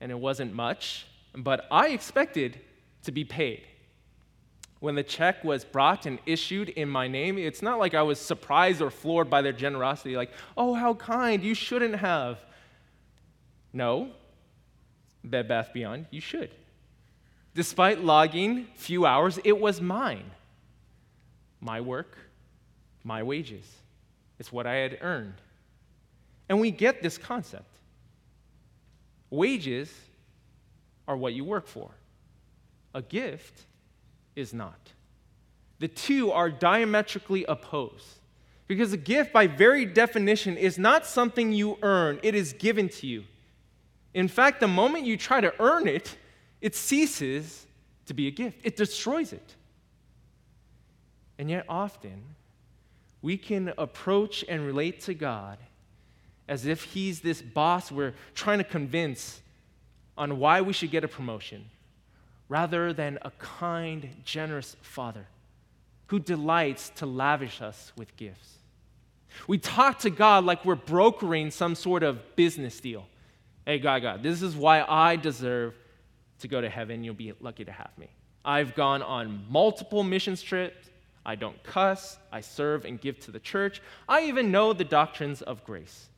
And 0.00 0.10
it 0.10 0.18
wasn't 0.18 0.54
much, 0.54 1.06
but 1.34 1.66
I 1.70 1.88
expected 1.88 2.60
to 3.04 3.12
be 3.12 3.24
paid. 3.24 3.62
When 4.80 4.96
the 4.96 5.02
check 5.02 5.42
was 5.44 5.64
brought 5.64 6.04
and 6.04 6.18
issued 6.26 6.68
in 6.70 6.88
my 6.88 7.08
name, 7.08 7.38
it's 7.38 7.62
not 7.62 7.78
like 7.78 7.94
I 7.94 8.02
was 8.02 8.18
surprised 8.18 8.82
or 8.82 8.90
floored 8.90 9.30
by 9.30 9.40
their 9.40 9.52
generosity, 9.52 10.16
like, 10.16 10.30
oh, 10.56 10.74
how 10.74 10.94
kind, 10.94 11.42
you 11.42 11.54
shouldn't 11.54 11.96
have. 11.96 12.38
No, 13.74 14.10
Bed 15.24 15.48
Bath 15.48 15.72
Beyond, 15.74 16.06
you 16.10 16.20
should. 16.20 16.50
Despite 17.54 18.02
logging 18.02 18.68
few 18.76 19.04
hours, 19.04 19.38
it 19.42 19.58
was 19.58 19.80
mine. 19.80 20.30
My 21.60 21.80
work, 21.80 22.16
my 23.02 23.22
wages. 23.22 23.64
It's 24.38 24.52
what 24.52 24.66
I 24.66 24.74
had 24.76 24.98
earned. 25.00 25.34
And 26.48 26.60
we 26.60 26.70
get 26.70 27.02
this 27.02 27.18
concept. 27.18 27.68
Wages 29.30 29.92
are 31.08 31.16
what 31.16 31.34
you 31.34 31.44
work 31.44 31.66
for. 31.66 31.90
A 32.94 33.02
gift 33.02 33.62
is 34.36 34.54
not. 34.54 34.78
The 35.80 35.88
two 35.88 36.30
are 36.30 36.48
diametrically 36.48 37.44
opposed. 37.44 38.06
Because 38.68 38.92
a 38.92 38.96
gift, 38.96 39.32
by 39.32 39.46
very 39.46 39.84
definition, 39.84 40.56
is 40.56 40.78
not 40.78 41.06
something 41.06 41.52
you 41.52 41.76
earn, 41.82 42.20
it 42.22 42.34
is 42.34 42.52
given 42.52 42.88
to 42.90 43.06
you. 43.06 43.24
In 44.14 44.28
fact, 44.28 44.60
the 44.60 44.68
moment 44.68 45.04
you 45.04 45.16
try 45.16 45.40
to 45.40 45.52
earn 45.60 45.88
it, 45.88 46.16
it 46.60 46.74
ceases 46.74 47.66
to 48.06 48.14
be 48.14 48.28
a 48.28 48.30
gift, 48.30 48.60
it 48.62 48.76
destroys 48.76 49.32
it. 49.32 49.54
And 51.38 51.50
yet, 51.50 51.64
often, 51.68 52.22
we 53.20 53.36
can 53.36 53.72
approach 53.76 54.44
and 54.48 54.64
relate 54.64 55.00
to 55.02 55.14
God 55.14 55.58
as 56.46 56.66
if 56.66 56.84
He's 56.84 57.20
this 57.20 57.42
boss 57.42 57.90
we're 57.90 58.14
trying 58.34 58.58
to 58.58 58.64
convince 58.64 59.40
on 60.16 60.38
why 60.38 60.60
we 60.60 60.72
should 60.72 60.90
get 60.90 61.02
a 61.02 61.08
promotion, 61.08 61.64
rather 62.48 62.92
than 62.92 63.18
a 63.22 63.32
kind, 63.32 64.08
generous 64.24 64.76
Father 64.82 65.26
who 66.08 66.20
delights 66.20 66.90
to 66.90 67.06
lavish 67.06 67.60
us 67.60 67.92
with 67.96 68.16
gifts. 68.16 68.58
We 69.48 69.58
talk 69.58 69.98
to 70.00 70.10
God 70.10 70.44
like 70.44 70.64
we're 70.64 70.76
brokering 70.76 71.50
some 71.50 71.74
sort 71.74 72.04
of 72.04 72.36
business 72.36 72.78
deal. 72.78 73.06
Hey, 73.66 73.78
God, 73.78 74.02
God, 74.02 74.22
this 74.22 74.42
is 74.42 74.54
why 74.54 74.82
I 74.82 75.16
deserve 75.16 75.74
to 76.40 76.48
go 76.48 76.60
to 76.60 76.68
heaven. 76.68 77.02
You'll 77.02 77.14
be 77.14 77.32
lucky 77.40 77.64
to 77.64 77.72
have 77.72 77.90
me. 77.96 78.08
I've 78.44 78.74
gone 78.74 79.02
on 79.02 79.46
multiple 79.48 80.04
missions 80.04 80.42
trips. 80.42 80.90
I 81.24 81.36
don't 81.36 81.62
cuss. 81.62 82.18
I 82.30 82.42
serve 82.42 82.84
and 82.84 83.00
give 83.00 83.18
to 83.20 83.30
the 83.30 83.40
church. 83.40 83.80
I 84.08 84.24
even 84.24 84.50
know 84.50 84.72
the 84.74 84.84
doctrines 84.84 85.40
of 85.40 85.64
grace. 85.64 86.08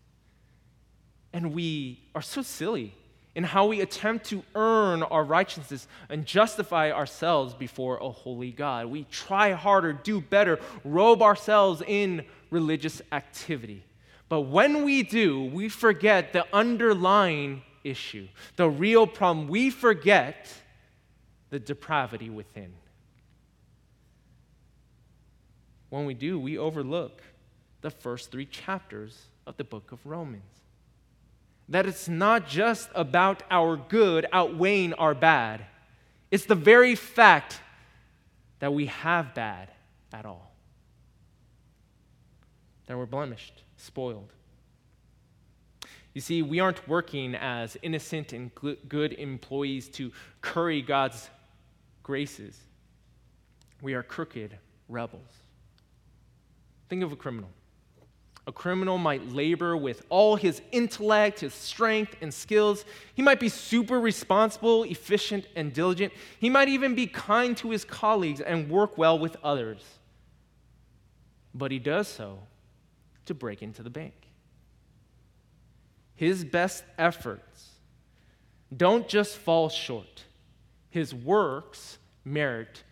And 1.32 1.54
we 1.54 2.00
are 2.14 2.22
so 2.22 2.42
silly 2.42 2.94
in 3.36 3.44
how 3.44 3.66
we 3.66 3.82
attempt 3.82 4.24
to 4.24 4.42
earn 4.54 5.02
our 5.04 5.22
righteousness 5.22 5.86
and 6.08 6.24
justify 6.24 6.90
ourselves 6.90 7.54
before 7.54 7.98
a 7.98 8.10
holy 8.10 8.50
God. 8.50 8.86
We 8.86 9.04
try 9.04 9.52
harder, 9.52 9.92
do 9.92 10.20
better, 10.20 10.58
robe 10.84 11.22
ourselves 11.22 11.82
in 11.86 12.24
religious 12.50 13.02
activity. 13.12 13.84
But 14.28 14.42
when 14.42 14.84
we 14.84 15.02
do, 15.02 15.44
we 15.44 15.68
forget 15.68 16.32
the 16.32 16.46
underlying 16.52 17.62
issue, 17.84 18.28
the 18.56 18.68
real 18.68 19.06
problem. 19.06 19.48
We 19.48 19.70
forget 19.70 20.48
the 21.50 21.60
depravity 21.60 22.28
within. 22.28 22.72
When 25.90 26.06
we 26.06 26.14
do, 26.14 26.38
we 26.40 26.58
overlook 26.58 27.22
the 27.82 27.90
first 27.90 28.32
three 28.32 28.46
chapters 28.46 29.16
of 29.46 29.56
the 29.56 29.64
book 29.64 29.92
of 29.92 30.04
Romans. 30.04 30.42
That 31.68 31.86
it's 31.86 32.08
not 32.08 32.48
just 32.48 32.90
about 32.94 33.44
our 33.50 33.76
good 33.76 34.26
outweighing 34.32 34.94
our 34.94 35.14
bad, 35.14 35.66
it's 36.32 36.46
the 36.46 36.56
very 36.56 36.96
fact 36.96 37.60
that 38.58 38.74
we 38.74 38.86
have 38.86 39.34
bad 39.34 39.70
at 40.12 40.26
all, 40.26 40.52
that 42.86 42.96
we're 42.96 43.06
blemished 43.06 43.62
spoiled. 43.76 44.32
You 46.14 46.20
see, 46.22 46.40
we 46.40 46.60
aren't 46.60 46.88
working 46.88 47.34
as 47.34 47.76
innocent 47.82 48.32
and 48.32 48.50
good 48.88 49.12
employees 49.12 49.88
to 49.90 50.12
curry 50.40 50.80
God's 50.80 51.28
graces. 52.02 52.58
We 53.82 53.92
are 53.92 54.02
crooked 54.02 54.56
rebels. 54.88 55.28
Think 56.88 57.02
of 57.02 57.12
a 57.12 57.16
criminal. 57.16 57.50
A 58.46 58.52
criminal 58.52 58.96
might 58.96 59.28
labor 59.30 59.76
with 59.76 60.06
all 60.08 60.36
his 60.36 60.62
intellect, 60.72 61.40
his 61.40 61.52
strength, 61.52 62.16
and 62.22 62.32
skills. 62.32 62.86
He 63.14 63.20
might 63.20 63.40
be 63.40 63.48
super 63.50 64.00
responsible, 64.00 64.84
efficient, 64.84 65.46
and 65.54 65.72
diligent. 65.72 66.14
He 66.38 66.48
might 66.48 66.68
even 66.68 66.94
be 66.94 67.08
kind 67.08 67.56
to 67.58 67.70
his 67.70 67.84
colleagues 67.84 68.40
and 68.40 68.70
work 68.70 68.96
well 68.96 69.18
with 69.18 69.36
others. 69.42 69.84
But 71.52 71.72
he 71.72 71.78
does 71.78 72.08
so 72.08 72.38
to 73.26 73.34
break 73.34 73.62
into 73.62 73.82
the 73.82 73.90
bank. 73.90 74.14
His 76.14 76.44
best 76.44 76.84
efforts 76.98 77.70
don't 78.74 79.06
just 79.06 79.36
fall 79.36 79.68
short, 79.68 80.24
his 80.90 81.14
works 81.14 81.98
merit 82.24 82.82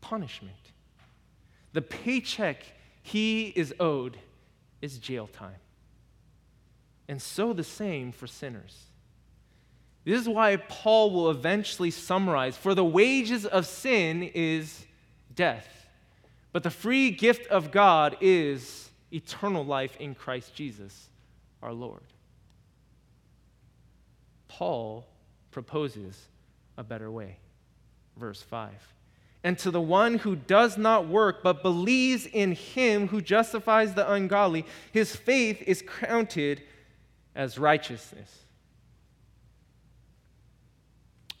punishment. 0.00 0.54
The 1.72 1.82
paycheck 1.82 2.64
he 3.02 3.48
is 3.48 3.74
owed 3.78 4.18
is 4.80 4.98
jail 4.98 5.26
time. 5.26 5.56
And 7.08 7.20
so 7.20 7.52
the 7.52 7.64
same 7.64 8.12
for 8.12 8.26
sinners. 8.26 8.86
This 10.04 10.20
is 10.20 10.28
why 10.28 10.56
Paul 10.56 11.10
will 11.10 11.30
eventually 11.30 11.90
summarize 11.90 12.56
for 12.56 12.74
the 12.74 12.84
wages 12.84 13.44
of 13.44 13.66
sin 13.66 14.22
is 14.22 14.86
death, 15.34 15.86
but 16.52 16.62
the 16.62 16.70
free 16.70 17.10
gift 17.10 17.46
of 17.48 17.70
God 17.70 18.16
is 18.20 18.89
eternal 19.12 19.64
life 19.64 19.96
in 19.98 20.14
Christ 20.14 20.54
Jesus, 20.54 21.08
our 21.62 21.72
Lord. 21.72 22.02
Paul 24.48 25.06
proposes 25.50 26.28
a 26.76 26.84
better 26.84 27.10
way. 27.10 27.36
Verse 28.16 28.42
5. 28.42 28.70
And 29.42 29.58
to 29.60 29.70
the 29.70 29.80
one 29.80 30.18
who 30.18 30.36
does 30.36 30.76
not 30.76 31.08
work, 31.08 31.42
but 31.42 31.62
believes 31.62 32.26
in 32.26 32.52
him 32.52 33.08
who 33.08 33.22
justifies 33.22 33.94
the 33.94 34.10
ungodly, 34.10 34.66
his 34.92 35.16
faith 35.16 35.62
is 35.62 35.82
counted 36.00 36.62
as 37.34 37.58
righteousness. 37.58 38.44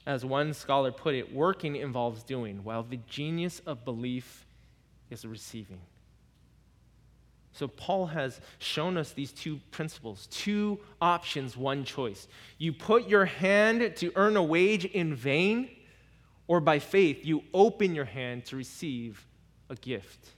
As 0.06 0.24
one 0.24 0.54
scholar 0.54 0.92
put 0.92 1.14
it, 1.14 1.34
working 1.34 1.76
involves 1.76 2.22
doing, 2.22 2.64
while 2.64 2.82
the 2.82 3.00
genius 3.08 3.60
of 3.66 3.84
belief 3.84 4.46
is 5.10 5.26
receiving. 5.26 5.80
So, 7.52 7.66
Paul 7.66 8.06
has 8.06 8.40
shown 8.58 8.96
us 8.96 9.12
these 9.12 9.32
two 9.32 9.60
principles, 9.70 10.28
two 10.30 10.78
options, 11.00 11.56
one 11.56 11.84
choice. 11.84 12.28
You 12.58 12.72
put 12.72 13.08
your 13.08 13.24
hand 13.24 13.96
to 13.96 14.12
earn 14.14 14.36
a 14.36 14.42
wage 14.42 14.84
in 14.84 15.14
vain, 15.14 15.68
or 16.46 16.60
by 16.60 16.78
faith, 16.78 17.24
you 17.24 17.42
open 17.52 17.94
your 17.94 18.04
hand 18.04 18.44
to 18.46 18.56
receive 18.56 19.26
a 19.68 19.74
gift. 19.74 20.28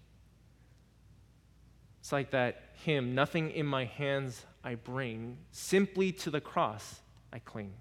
It's 2.00 2.12
like 2.12 2.30
that 2.30 2.62
hymn 2.84 3.14
Nothing 3.14 3.50
in 3.50 3.66
my 3.66 3.84
hands 3.84 4.44
I 4.64 4.76
bring, 4.76 5.38
simply 5.50 6.12
to 6.12 6.30
the 6.30 6.40
cross 6.40 7.00
I 7.32 7.40
cling. 7.40 7.74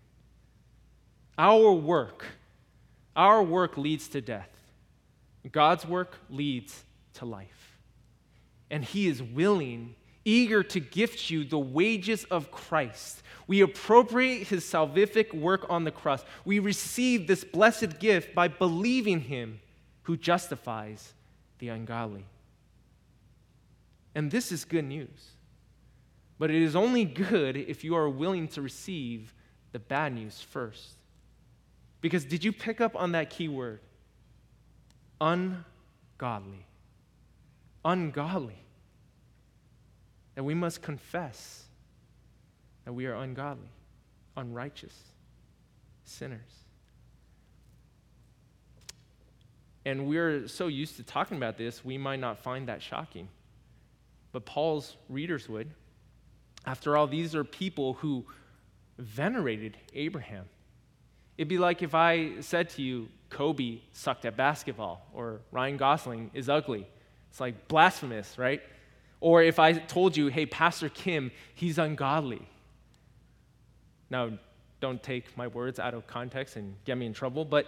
Our 1.38 1.72
work, 1.72 2.26
our 3.16 3.42
work 3.42 3.78
leads 3.78 4.10
to 4.10 4.22
death. 4.22 4.50
God's 5.52 5.86
work 5.86 6.18
leads 6.30 6.84
to 7.16 7.26
life 7.26 7.71
and 8.72 8.84
He 8.84 9.08
is 9.08 9.22
willing, 9.22 9.94
eager 10.26 10.64
to 10.64 10.80
gift 10.80 11.30
you 11.30 11.44
the 11.44 11.60
wages 11.60 12.24
of 12.32 12.50
Christ. 12.50 13.22
We 13.46 13.62
appropriate 13.62 14.48
His 14.48 14.64
salvific 14.64 15.34
work 15.34 15.68
on 15.70 15.84
the 15.84 15.92
cross. 15.92 16.24
We 16.46 16.58
receive 16.58 17.28
this 17.28 17.44
blessed 17.44 18.00
gift 18.00 18.34
by 18.34 18.48
believing 18.48 19.20
Him 19.20 19.60
who 20.04 20.18
justifies 20.18 21.14
the 21.60 21.68
ungodly. 21.68 22.26
And 24.16 24.32
this 24.32 24.52
is 24.52 24.66
good 24.66 24.86
news. 24.86 25.32
But 26.40 26.50
it 26.50 26.62
is 26.62 26.76
only 26.76 27.06
good 27.06 27.56
if 27.56 27.84
you 27.84 27.96
are 27.96 28.10
willing 28.10 28.48
to 28.50 28.62
receive 28.62 29.34
the 29.74 29.80
bad 29.80 30.14
news 30.14 30.42
first. 30.42 30.94
Because 32.00 32.26
did 32.26 32.44
you 32.44 32.52
pick 32.52 32.82
up 32.82 32.96
on 32.96 33.12
that 33.12 33.30
key 33.30 33.48
word? 33.48 33.80
Ungodly 35.20 36.66
ungodly. 37.84 38.64
And 40.36 40.46
we 40.46 40.54
must 40.54 40.82
confess 40.82 41.64
that 42.86 42.94
we 42.94 43.06
are 43.06 43.16
ungodly, 43.16 43.70
unrighteous, 44.38 44.96
sinners. 46.04 46.40
And 49.86 50.08
we're 50.08 50.48
so 50.48 50.68
used 50.68 50.98
to 50.98 51.04
talking 51.04 51.38
about 51.38 51.58
this, 51.58 51.84
we 51.84 51.98
might 51.98 52.20
not 52.20 52.40
find 52.40 52.68
that 52.68 52.82
shocking. 52.82 53.28
But 54.32 54.46
Paul's 54.46 54.96
readers 55.10 55.50
would. 55.50 55.70
After 56.66 56.96
all, 56.96 57.08
these 57.08 57.36
are 57.36 57.44
people 57.44 57.94
who 57.94 58.26
venerated 58.98 59.78
Abraham. 59.94 60.46
It'd 61.38 61.48
be 61.48 61.58
like 61.58 61.82
if 61.82 61.96
I 61.96 62.40
said 62.42 62.70
to 62.72 62.82
you, 62.82 63.10
Kobe 63.30 63.80
sucked 63.94 64.26
at 64.26 64.38
basketball, 64.38 65.08
or 65.14 65.42
Ryan 65.52 65.78
Gosling 65.78 66.30
is 66.34 66.50
ugly. 66.50 66.88
It's 67.32 67.40
like 67.40 67.70
blasphemous, 67.70 68.38
right? 68.38 68.62
Or 69.22 69.42
if 69.42 69.58
I 69.58 69.74
told 69.74 70.18
you, 70.18 70.28
hey, 70.28 70.46
Pastor 70.46 70.90
Kim, 70.90 71.32
he's 71.56 71.78
ungodly. 71.78 72.46
Now, 74.10 74.32
don't 74.82 75.02
take 75.02 75.38
my 75.38 75.48
words 75.48 75.80
out 75.80 75.94
of 75.94 76.06
context 76.08 76.58
and 76.58 76.76
get 76.84 76.98
me 76.98 77.06
in 77.06 77.14
trouble, 77.14 77.46
but 77.46 77.68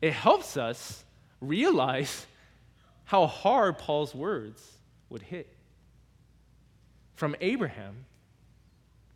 it 0.00 0.14
helps 0.14 0.56
us 0.56 1.04
realize 1.42 2.26
how 3.04 3.26
hard 3.26 3.76
Paul's 3.76 4.14
words 4.14 4.78
would 5.10 5.20
hit. 5.22 5.54
From 7.14 7.36
Abraham 7.42 8.06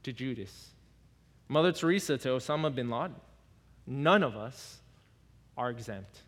to 0.02 0.12
Judas, 0.12 0.70
Mother 1.48 1.72
Teresa 1.72 2.18
to 2.18 2.28
Osama 2.28 2.74
bin 2.74 2.90
Laden, 2.90 3.16
none 3.86 4.22
of 4.22 4.36
us 4.36 4.80
are 5.56 5.70
exempt. 5.70 6.22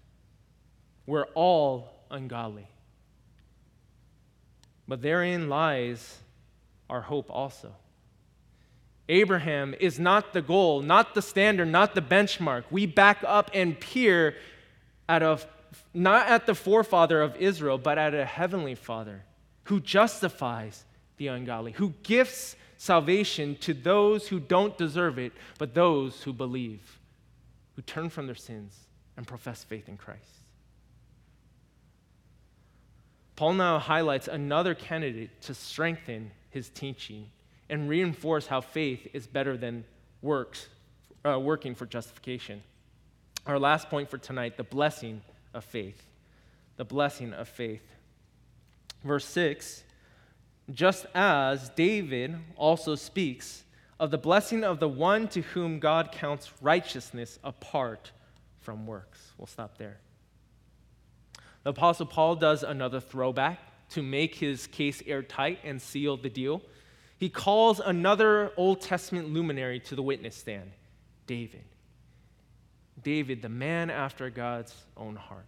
We're 1.06 1.26
all 1.34 1.92
ungodly. 2.10 2.66
But 4.90 5.02
therein 5.02 5.48
lies 5.48 6.18
our 6.88 7.00
hope 7.00 7.30
also. 7.30 7.76
Abraham 9.08 9.72
is 9.78 10.00
not 10.00 10.32
the 10.32 10.42
goal, 10.42 10.82
not 10.82 11.14
the 11.14 11.22
standard, 11.22 11.68
not 11.68 11.94
the 11.94 12.02
benchmark. 12.02 12.64
We 12.72 12.86
back 12.86 13.22
up 13.24 13.52
and 13.54 13.78
peer 13.78 14.34
at 15.08 15.22
a, 15.22 15.38
not 15.94 16.26
at 16.26 16.46
the 16.46 16.56
forefather 16.56 17.22
of 17.22 17.36
Israel, 17.36 17.78
but 17.78 17.98
at 17.98 18.16
a 18.16 18.24
heavenly 18.24 18.74
father 18.74 19.22
who 19.62 19.78
justifies 19.78 20.84
the 21.18 21.28
ungodly, 21.28 21.70
who 21.70 21.94
gifts 22.02 22.56
salvation 22.76 23.54
to 23.60 23.72
those 23.72 24.26
who 24.26 24.40
don't 24.40 24.76
deserve 24.76 25.20
it, 25.20 25.32
but 25.56 25.72
those 25.72 26.24
who 26.24 26.32
believe, 26.32 26.98
who 27.76 27.82
turn 27.82 28.10
from 28.10 28.26
their 28.26 28.34
sins 28.34 28.76
and 29.16 29.24
profess 29.24 29.62
faith 29.62 29.88
in 29.88 29.96
Christ. 29.96 30.39
Paul 33.40 33.54
now 33.54 33.78
highlights 33.78 34.28
another 34.28 34.74
candidate 34.74 35.40
to 35.44 35.54
strengthen 35.54 36.30
his 36.50 36.68
teaching 36.68 37.30
and 37.70 37.88
reinforce 37.88 38.46
how 38.46 38.60
faith 38.60 39.08
is 39.14 39.26
better 39.26 39.56
than 39.56 39.84
works, 40.20 40.68
uh, 41.24 41.40
working 41.40 41.74
for 41.74 41.86
justification. 41.86 42.62
Our 43.46 43.58
last 43.58 43.88
point 43.88 44.10
for 44.10 44.18
tonight 44.18 44.58
the 44.58 44.62
blessing 44.62 45.22
of 45.54 45.64
faith. 45.64 46.06
The 46.76 46.84
blessing 46.84 47.32
of 47.32 47.48
faith. 47.48 47.80
Verse 49.04 49.24
6 49.24 49.84
Just 50.70 51.06
as 51.14 51.70
David 51.70 52.36
also 52.56 52.94
speaks 52.94 53.64
of 53.98 54.10
the 54.10 54.18
blessing 54.18 54.64
of 54.64 54.80
the 54.80 54.88
one 54.88 55.28
to 55.28 55.40
whom 55.40 55.78
God 55.78 56.12
counts 56.12 56.52
righteousness 56.60 57.38
apart 57.42 58.12
from 58.58 58.86
works. 58.86 59.32
We'll 59.38 59.46
stop 59.46 59.78
there. 59.78 59.96
The 61.62 61.70
Apostle 61.70 62.06
Paul 62.06 62.36
does 62.36 62.62
another 62.62 63.00
throwback 63.00 63.58
to 63.90 64.02
make 64.02 64.34
his 64.34 64.66
case 64.66 65.02
airtight 65.06 65.58
and 65.64 65.80
seal 65.80 66.16
the 66.16 66.30
deal. 66.30 66.62
He 67.18 67.28
calls 67.28 67.80
another 67.80 68.52
Old 68.56 68.80
Testament 68.80 69.32
luminary 69.32 69.80
to 69.80 69.94
the 69.94 70.02
witness 70.02 70.36
stand 70.36 70.70
David. 71.26 71.64
David, 73.02 73.42
the 73.42 73.48
man 73.48 73.90
after 73.90 74.30
God's 74.30 74.74
own 74.96 75.16
heart. 75.16 75.46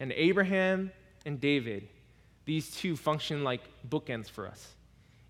And 0.00 0.12
Abraham 0.12 0.92
and 1.24 1.40
David, 1.40 1.88
these 2.44 2.70
two 2.70 2.96
function 2.96 3.44
like 3.44 3.62
bookends 3.88 4.28
for 4.28 4.46
us. 4.46 4.74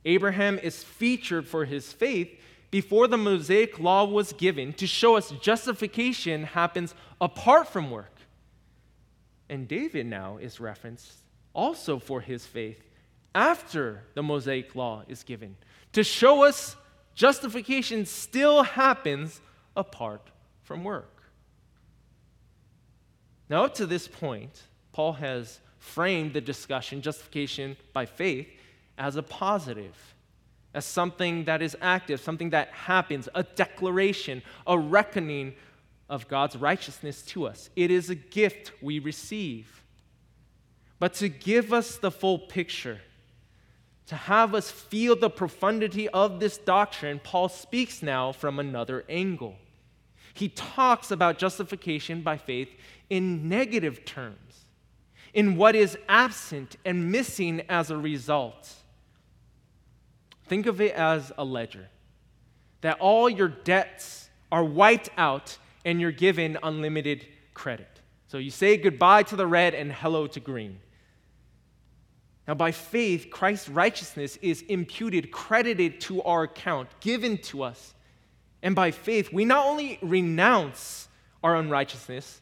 Abraham 0.05 0.59
is 0.59 0.83
featured 0.83 1.47
for 1.47 1.65
his 1.65 1.93
faith 1.93 2.31
before 2.71 3.07
the 3.07 3.19
Mosaic 3.19 3.79
law 3.79 4.05
was 4.05 4.33
given 4.33 4.73
to 4.75 4.87
show 4.87 5.17
us 5.17 5.31
justification 5.43 6.45
happens 6.45 6.95
apart 7.21 7.69
from 7.69 7.91
work. 7.91 8.11
And 9.53 9.69
David 9.69 10.07
now 10.07 10.39
is 10.39 10.61
referenced 10.61 11.13
also 11.53 11.99
for 11.99 12.23
his 12.23 12.47
faith 12.47 12.83
after 13.35 14.03
the 14.15 14.23
Mosaic 14.23 14.75
law 14.75 15.03
is 15.09 15.23
given 15.25 15.57
to 15.93 16.03
show 16.03 16.43
us 16.43 16.75
justification 17.15 18.07
still 18.07 18.63
happens 18.63 19.43
apart 19.77 20.27
from 20.63 20.85
work. 20.85 21.25
Now, 23.51 23.65
up 23.65 23.75
to 23.75 23.85
this 23.85 24.09
point, 24.09 24.63
Paul 24.95 25.13
has 25.13 25.61
framed 25.79 26.33
the 26.33 26.41
discussion, 26.41 27.03
justification 27.03 27.77
by 27.93 28.07
faith, 28.07 28.49
as 28.97 29.17
a 29.17 29.23
positive, 29.23 30.15
as 30.73 30.87
something 30.87 31.45
that 31.45 31.61
is 31.61 31.77
active, 31.83 32.23
something 32.23 32.49
that 32.51 32.69
happens, 32.69 33.29
a 33.35 33.43
declaration, 33.43 34.43
a 34.67 34.79
reckoning 34.79 35.53
of 36.13 36.29
God's 36.29 36.57
righteousness 36.57 37.23
to 37.23 37.47
us. 37.47 37.71
It 37.75 37.91
is 37.91 38.11
a 38.11 38.15
gift 38.15 38.71
we 38.83 38.99
receive. 38.99 39.83
But 40.99 41.15
to 41.15 41.31
give 41.31 41.73
us 41.73 41.97
the 41.97 42.11
full 42.11 42.39
picture, 42.39 43.01
to 44.09 44.15
have 44.15 44.55
us 44.55 44.71
feel 44.71 45.17
the 45.17 45.31
profundity 45.31 46.11
of 46.11 46.39
this 46.39 46.59
doctrine, 46.59 47.19
Paul 47.25 47.49
speaks 47.49 48.03
now 48.03 48.31
from 48.31 48.59
another 48.59 49.07
angle. 49.09 49.57
He 50.35 50.51
talks 50.51 51.11
about 51.11 51.39
justification 51.39 52.21
by 52.21 52.37
faith 52.37 52.69
in 53.09 53.49
negative 53.49 54.05
terms, 54.05 54.67
in 55.33 55.57
what 55.57 55.75
is 55.75 55.97
absent 56.11 56.77
and 56.85 57.11
missing 57.11 57.63
as 57.71 57.91
a 57.91 57.97
result. 57.97 58.71
Think 60.45 60.67
of 60.67 60.79
it 60.79 60.95
as 60.95 61.33
a 61.39 61.45
ledger 61.45 61.89
that 62.83 63.01
all 63.01 63.31
your 63.31 63.49
debts 63.49 64.29
are 64.51 64.65
wiped 64.65 65.09
out 65.17 65.57
and 65.85 66.01
you're 66.01 66.13
given 66.13 66.59
unlimited 66.63 67.27
credit. 67.55 68.01
So 68.29 68.39
you 68.39 68.51
say 68.51 68.77
goodbye 68.77 69.25
to 69.25 69.37
the 69.37 69.47
red 69.47 69.75
and 69.75 69.93
hello 69.93 70.27
to 70.29 70.41
green. 70.41 70.79
Now, 72.49 72.55
by 72.55 72.73
faith, 72.73 73.29
Christ's 73.31 73.69
righteousness 73.69 74.37
is 74.43 74.63
imputed, 74.63 75.31
credited 75.31 76.01
to 76.03 76.23
our 76.23 76.45
account, 76.45 76.89
given 77.01 77.39
to 77.39 77.63
us. 77.63 77.95
And 78.63 78.75
by 78.75 78.91
faith, 78.91 79.33
we 79.33 79.45
not 79.45 79.67
only 79.67 79.99
renounce 80.03 81.09
our 81.43 81.57
unrighteousness, 81.57 82.41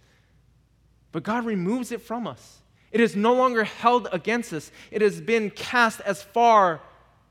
but 1.13 1.23
God 1.23 1.45
removes 1.45 1.93
it 1.93 2.01
from 2.01 2.27
us. 2.27 2.59
It 2.93 3.01
is 3.01 3.15
no 3.15 3.35
longer 3.35 3.65
held 3.65 4.09
against 4.13 4.53
us, 4.53 4.71
it 4.91 5.03
has 5.03 5.21
been 5.21 5.51
cast 5.51 6.01
as 6.01 6.23
far 6.23 6.81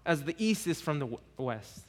as 0.06 0.24
the 0.24 0.36
east 0.38 0.68
is 0.68 0.82
from 0.82 1.00
the 1.00 1.18
west. 1.38 1.82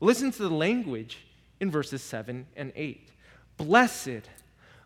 Listen 0.00 0.30
to 0.32 0.42
the 0.42 0.54
language 0.54 1.18
in 1.60 1.70
verses 1.70 2.02
7 2.02 2.46
and 2.56 2.72
8. 2.74 3.09
Blessed. 3.60 4.22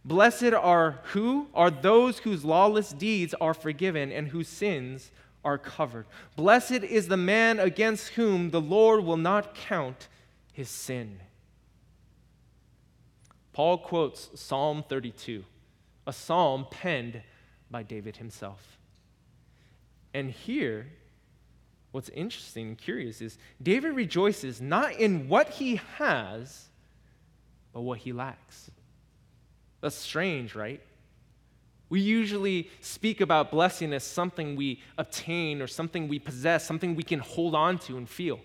Blessed 0.05 0.53
are 0.53 0.99
who? 1.05 1.47
Are 1.55 1.71
those 1.71 2.19
whose 2.19 2.45
lawless 2.45 2.93
deeds 2.93 3.33
are 3.41 3.55
forgiven 3.55 4.11
and 4.11 4.27
whose 4.27 4.49
sins 4.49 5.13
are 5.45 5.59
covered. 5.59 6.07
Blessed 6.35 6.83
is 6.83 7.07
the 7.07 7.17
man 7.17 7.61
against 7.61 8.09
whom 8.09 8.51
the 8.51 8.61
Lord 8.61 9.05
will 9.05 9.17
not 9.17 9.55
count 9.55 10.09
his 10.53 10.69
sin. 10.69 11.21
Paul 13.53 13.79
quotes 13.79 14.31
Psalm 14.35 14.85
32, 14.89 15.45
a 16.09 16.13
psalm 16.13 16.67
penned 16.69 17.23
by 17.71 17.85
David 17.85 18.17
himself. 18.17 18.79
And 20.13 20.31
here, 20.33 20.89
what's 21.93 22.09
interesting 22.09 22.69
and 22.69 22.79
curious 22.79 23.21
is 23.21 23.39
David 23.63 23.95
rejoices 23.95 24.61
not 24.61 24.95
in 24.95 25.29
what 25.29 25.51
he 25.51 25.81
has 25.99 26.71
but 27.75 27.83
what 27.83 27.99
he 27.99 28.13
lacks. 28.13 28.71
That's 29.83 29.97
strange, 29.97 30.55
right? 30.55 30.81
We 31.91 32.01
usually 32.01 32.71
speak 32.81 33.21
about 33.21 33.51
blessing 33.51 33.93
as 33.93 34.05
something 34.05 34.57
we 34.57 34.81
obtain 34.97 35.61
or 35.61 35.67
something 35.67 36.09
we 36.09 36.19
possess, 36.19 36.65
something 36.65 36.95
we 36.95 37.03
can 37.03 37.19
hold 37.19 37.55
on 37.55 37.79
to 37.81 37.99
and 37.99 38.09
feel. 38.09 38.41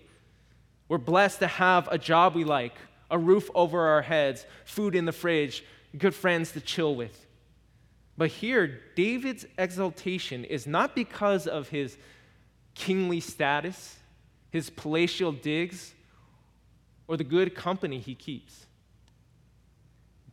We're 0.88 0.98
blessed 0.98 1.38
to 1.38 1.46
have 1.46 1.88
a 1.90 1.96
job 1.96 2.34
we 2.34 2.44
like, 2.44 2.74
a 3.10 3.18
roof 3.18 3.48
over 3.54 3.80
our 3.80 4.02
heads, 4.02 4.44
food 4.64 4.94
in 4.94 5.06
the 5.06 5.12
fridge, 5.12 5.64
good 5.96 6.14
friends 6.14 6.52
to 6.52 6.60
chill 6.60 6.94
with. 6.94 7.26
But 8.18 8.30
here, 8.30 8.80
David's 8.96 9.46
exaltation 9.56 10.44
is 10.44 10.66
not 10.66 10.94
because 10.94 11.46
of 11.46 11.68
his 11.68 11.96
kingly 12.74 13.20
status, 13.20 13.96
his 14.50 14.68
palatial 14.68 15.32
digs, 15.32 15.94
or 17.08 17.16
the 17.16 17.24
good 17.24 17.54
company 17.54 17.98
he 17.98 18.14
keeps. 18.14 18.66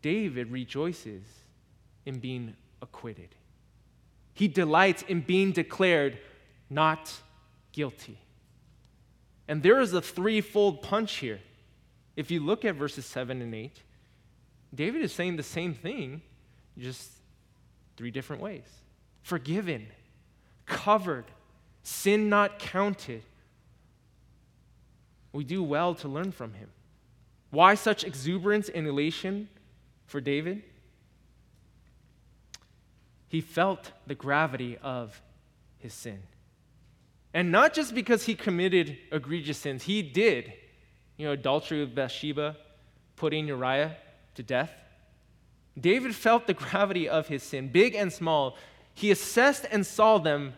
David 0.07 0.53
rejoices 0.53 1.21
in 2.05 2.19
being 2.19 2.55
acquitted. 2.81 3.27
He 4.33 4.47
delights 4.47 5.01
in 5.01 5.19
being 5.19 5.51
declared 5.51 6.17
not 6.69 7.13
guilty. 7.73 8.17
And 9.49 9.61
there 9.61 9.81
is 9.81 9.91
a 9.91 10.01
threefold 10.01 10.81
punch 10.81 11.15
here. 11.15 11.41
If 12.15 12.31
you 12.31 12.39
look 12.39 12.63
at 12.63 12.75
verses 12.75 13.05
7 13.05 13.41
and 13.41 13.53
8, 13.53 13.83
David 14.73 15.01
is 15.01 15.11
saying 15.11 15.35
the 15.35 15.43
same 15.43 15.73
thing, 15.73 16.21
just 16.77 17.11
three 17.97 18.09
different 18.09 18.41
ways 18.41 18.69
forgiven, 19.23 19.87
covered, 20.65 21.25
sin 21.83 22.29
not 22.29 22.59
counted. 22.59 23.23
We 25.33 25.43
do 25.43 25.61
well 25.61 25.95
to 25.95 26.07
learn 26.07 26.31
from 26.31 26.53
him. 26.53 26.69
Why 27.49 27.75
such 27.75 28.05
exuberance 28.05 28.69
and 28.69 28.87
elation 28.87 29.49
for 30.07 30.19
David? 30.19 30.63
He 33.27 33.41
felt 33.41 33.91
the 34.07 34.15
gravity 34.15 34.77
of 34.81 35.21
his 35.77 35.93
sin. 35.93 36.23
And 37.33 37.51
not 37.51 37.73
just 37.73 37.93
because 37.93 38.25
he 38.25 38.33
committed 38.33 38.97
egregious 39.11 39.57
sins, 39.57 39.83
he 39.83 40.01
did. 40.01 40.53
You 41.17 41.27
know, 41.27 41.33
adultery 41.33 41.81
with 41.81 41.93
Bathsheba, 41.93 42.55
putting 43.15 43.47
Uriah 43.47 43.97
to 44.35 44.43
death. 44.43 44.71
David 45.79 46.15
felt 46.15 46.47
the 46.47 46.53
gravity 46.53 47.07
of 47.07 47.27
his 47.27 47.43
sin, 47.43 47.67
big 47.67 47.93
and 47.93 48.11
small. 48.11 48.57
He 48.93 49.11
assessed 49.11 49.65
and 49.69 49.85
saw 49.85 50.17
them 50.17 50.53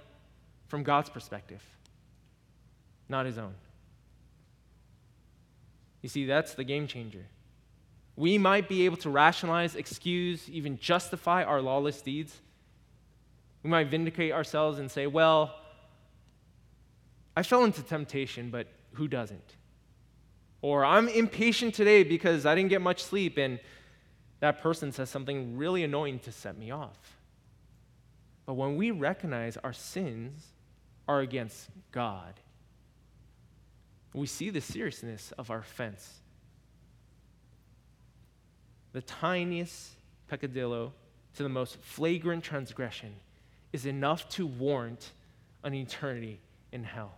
from 0.68 0.84
God's 0.84 1.10
perspective, 1.10 1.64
not 3.10 3.26
his 3.26 3.38
own. 3.38 3.56
You 6.02 6.08
see, 6.08 6.26
that's 6.26 6.54
the 6.54 6.64
game 6.64 6.88
changer. 6.88 7.26
We 8.20 8.38
might 8.38 8.68
be 8.68 8.84
able 8.84 8.98
to 8.98 9.10
rationalize, 9.10 9.78
excuse, 9.78 10.50
even 10.50 10.78
justify 10.78 11.46
our 11.46 11.62
lawless 11.62 12.02
deeds. 12.02 12.36
We 13.64 13.70
might 13.70 13.88
vindicate 13.88 14.34
ourselves 14.34 14.78
and 14.78 14.92
say, 14.92 15.08
well, 15.08 15.56
I 17.38 17.44
fell 17.44 17.64
into 17.64 17.82
temptation, 17.82 18.50
but 18.50 18.68
who 18.96 19.08
doesn't? 19.08 19.56
Or 20.62 20.84
I'm 20.84 21.08
impatient 21.08 21.74
today 21.76 22.04
because 22.04 22.46
I 22.46 22.56
didn't 22.56 22.72
get 22.72 22.82
much 22.82 23.02
sleep 23.02 23.38
and 23.38 23.58
that 24.42 24.62
person 24.62 24.92
says 24.92 25.10
something 25.10 25.56
really 25.56 25.86
annoying 25.86 26.20
to 26.20 26.34
set 26.34 26.58
me 26.58 26.72
off. 26.72 27.16
But 28.46 28.56
when 28.56 28.76
we 28.76 28.92
recognize 28.92 29.56
our 29.56 29.72
sins 29.72 30.46
are 31.08 31.22
against 31.22 31.70
God, 31.94 32.34
we 34.14 34.28
see 34.28 34.50
the 34.50 34.60
seriousness 34.60 35.32
of 35.38 35.50
our 35.50 35.60
offense 35.60 36.20
the 38.94 39.02
tiniest 39.02 39.92
peccadillo 40.28 40.94
to 41.36 41.44
the 41.44 41.50
most 41.50 41.78
flagrant 41.82 42.44
transgression 42.44 43.14
is 43.72 43.86
enough 43.86 44.28
to 44.30 44.48
warrant 44.48 45.12
an 45.64 45.74
eternity 45.74 46.40
in 46.72 46.84
hell. 46.84 47.14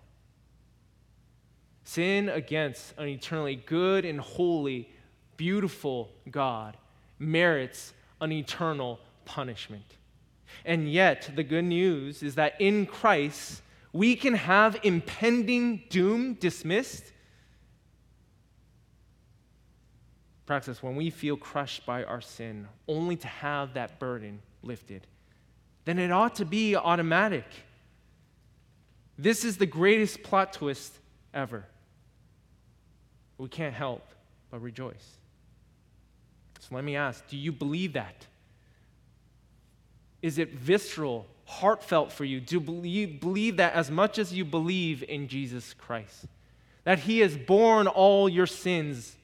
Sin 1.83 2.29
against 2.29 2.93
an 2.97 3.07
eternally 3.07 3.55
good 3.55 4.05
and 4.05 4.19
holy, 4.19 4.89
beautiful 5.37 6.11
God 6.29 6.77
merits 7.19 7.93
an 8.19 8.31
eternal 8.31 8.99
punishment. 9.25 9.97
And 10.65 10.91
yet, 10.91 11.31
the 11.35 11.43
good 11.43 11.63
news 11.63 12.23
is 12.23 12.35
that 12.35 12.59
in 12.59 12.85
Christ, 12.85 13.61
we 13.93 14.15
can 14.15 14.33
have 14.33 14.79
impending 14.83 15.83
doom 15.89 16.35
dismissed 16.35 17.11
Praxis, 20.51 20.83
when 20.83 20.97
we 20.97 21.09
feel 21.09 21.37
crushed 21.37 21.85
by 21.85 22.03
our 22.03 22.19
sin, 22.19 22.67
only 22.85 23.15
to 23.15 23.27
have 23.27 23.75
that 23.75 23.99
burden 23.99 24.41
lifted, 24.63 25.07
then 25.85 25.97
it 25.97 26.11
ought 26.11 26.35
to 26.35 26.43
be 26.43 26.75
automatic. 26.75 27.45
This 29.17 29.45
is 29.45 29.55
the 29.55 29.65
greatest 29.65 30.23
plot 30.23 30.51
twist 30.51 30.93
ever. 31.33 31.63
We 33.37 33.47
can't 33.47 33.73
help 33.73 34.05
but 34.49 34.61
rejoice. 34.61 35.15
So 36.59 36.75
let 36.75 36.83
me 36.83 36.97
ask 36.97 37.25
do 37.29 37.37
you 37.37 37.53
believe 37.53 37.93
that? 37.93 38.25
Is 40.21 40.37
it 40.37 40.51
visceral, 40.51 41.27
heartfelt 41.45 42.11
for 42.11 42.25
you? 42.25 42.41
Do 42.41 42.59
you 42.83 43.07
believe 43.07 43.55
that 43.55 43.71
as 43.71 43.89
much 43.89 44.19
as 44.19 44.33
you 44.33 44.43
believe 44.43 45.01
in 45.01 45.29
Jesus 45.29 45.73
Christ? 45.73 46.25
That 46.83 46.99
He 46.99 47.19
has 47.19 47.37
borne 47.37 47.87
all 47.87 48.27
your 48.27 48.47
sins 48.47 49.15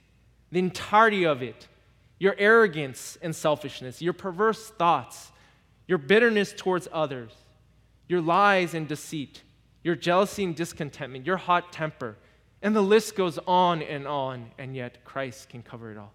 the 0.51 0.59
entirety 0.59 1.25
of 1.25 1.41
it, 1.41 1.67
your 2.19 2.35
arrogance 2.37 3.17
and 3.21 3.35
selfishness, 3.35 4.01
your 4.01 4.13
perverse 4.13 4.69
thoughts, 4.69 5.31
your 5.87 5.97
bitterness 5.97 6.53
towards 6.55 6.87
others, 6.91 7.31
your 8.07 8.21
lies 8.21 8.73
and 8.73 8.87
deceit, 8.87 9.43
your 9.83 9.95
jealousy 9.95 10.43
and 10.43 10.55
discontentment, 10.55 11.25
your 11.25 11.37
hot 11.37 11.71
temper, 11.71 12.17
and 12.61 12.75
the 12.75 12.81
list 12.81 13.15
goes 13.15 13.37
on 13.45 13.81
and 13.81 14.07
on, 14.07 14.51
and 14.57 14.75
yet 14.75 15.03
Christ 15.03 15.49
can 15.49 15.61
cover 15.61 15.91
it 15.91 15.97
all. 15.97 16.13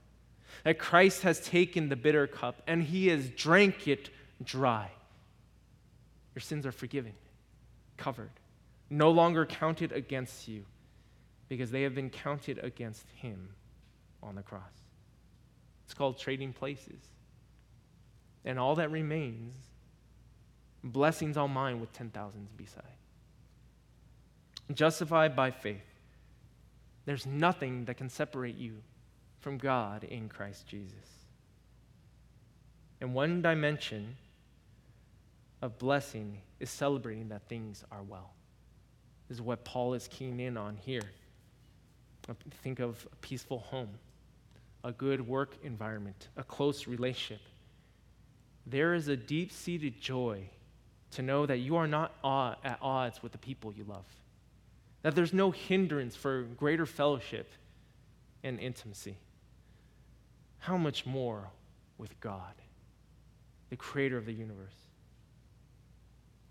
That 0.64 0.78
Christ 0.78 1.22
has 1.22 1.40
taken 1.40 1.88
the 1.88 1.96
bitter 1.96 2.26
cup 2.26 2.62
and 2.66 2.82
he 2.82 3.08
has 3.08 3.30
drank 3.30 3.88
it 3.88 4.10
dry. 4.42 4.90
Your 6.34 6.40
sins 6.40 6.66
are 6.66 6.72
forgiven, 6.72 7.12
covered, 7.96 8.30
no 8.90 9.10
longer 9.10 9.46
counted 9.46 9.92
against 9.92 10.48
you 10.48 10.64
because 11.48 11.70
they 11.70 11.82
have 11.82 11.94
been 11.94 12.10
counted 12.10 12.58
against 12.62 13.08
him 13.10 13.50
on 14.22 14.34
the 14.34 14.42
cross. 14.42 14.62
It's 15.84 15.94
called 15.94 16.18
trading 16.18 16.52
places. 16.52 17.00
And 18.44 18.58
all 18.58 18.74
that 18.76 18.90
remains, 18.90 19.56
blessings 20.82 21.36
all 21.36 21.48
mine 21.48 21.80
with 21.80 21.92
10,000s 21.92 22.56
beside. 22.56 22.82
Justified 24.72 25.36
by 25.36 25.50
faith, 25.50 25.84
there's 27.04 27.26
nothing 27.26 27.84
that 27.86 27.96
can 27.96 28.08
separate 28.08 28.56
you 28.56 28.78
from 29.40 29.58
God 29.58 30.04
in 30.04 30.28
Christ 30.28 30.66
Jesus. 30.66 30.94
And 33.00 33.14
one 33.14 33.42
dimension 33.42 34.16
of 35.60 35.78
blessing 35.78 36.38
is 36.60 36.70
celebrating 36.70 37.28
that 37.28 37.48
things 37.48 37.84
are 37.90 38.02
well. 38.02 38.32
This 39.28 39.38
is 39.38 39.42
what 39.42 39.64
Paul 39.64 39.94
is 39.94 40.08
keying 40.08 40.40
in 40.40 40.56
on 40.56 40.76
here. 40.76 41.10
Think 42.62 42.78
of 42.78 43.06
a 43.12 43.16
peaceful 43.16 43.58
home 43.58 43.90
a 44.84 44.92
good 44.92 45.26
work 45.26 45.56
environment, 45.62 46.28
a 46.36 46.42
close 46.42 46.86
relationship. 46.86 47.40
There 48.66 48.94
is 48.94 49.08
a 49.08 49.16
deep 49.16 49.52
seated 49.52 50.00
joy 50.00 50.48
to 51.12 51.22
know 51.22 51.46
that 51.46 51.58
you 51.58 51.76
are 51.76 51.86
not 51.86 52.12
at 52.64 52.78
odds 52.80 53.22
with 53.22 53.32
the 53.32 53.38
people 53.38 53.72
you 53.72 53.84
love, 53.84 54.06
that 55.02 55.14
there's 55.14 55.32
no 55.32 55.50
hindrance 55.50 56.16
for 56.16 56.42
greater 56.42 56.86
fellowship 56.86 57.50
and 58.42 58.58
intimacy. 58.58 59.16
How 60.58 60.76
much 60.76 61.04
more 61.06 61.50
with 61.98 62.18
God, 62.20 62.54
the 63.70 63.76
creator 63.76 64.16
of 64.16 64.26
the 64.26 64.32
universe? 64.32 64.74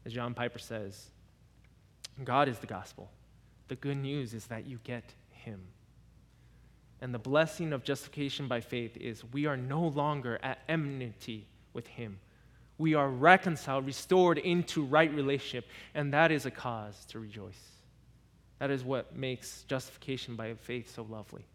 As 0.06 0.14
John 0.14 0.34
Piper 0.34 0.60
says, 0.60 1.10
God 2.24 2.50
is 2.50 2.60
the 2.60 2.68
gospel. 2.68 3.10
The 3.68 3.76
good 3.76 3.98
news 3.98 4.34
is 4.34 4.48
that 4.48 4.66
you 4.66 4.80
get 4.84 5.04
Him. 5.30 5.62
And 7.02 7.14
the 7.14 7.20
blessing 7.20 7.74
of 7.74 7.84
justification 7.84 8.48
by 8.48 8.62
faith 8.62 8.96
is 8.96 9.24
we 9.26 9.48
are 9.48 9.58
no 9.58 9.88
longer 9.88 10.40
at 10.44 10.60
enmity 10.70 11.48
with 11.74 11.88
Him. 11.88 12.20
We 12.78 12.94
are 12.94 13.10
reconciled, 13.10 13.86
restored 13.86 14.38
into 14.38 14.84
right 14.84 15.14
relationship, 15.14 15.68
and 15.96 16.14
that 16.14 16.32
is 16.32 16.46
a 16.46 16.52
cause 16.52 17.06
to 17.06 17.20
rejoice. 17.20 17.60
That 18.60 18.70
is 18.70 18.84
what 18.84 19.16
makes 19.16 19.64
justification 19.64 20.36
by 20.36 20.54
faith 20.54 20.94
so 20.94 21.04
lovely. 21.10 21.46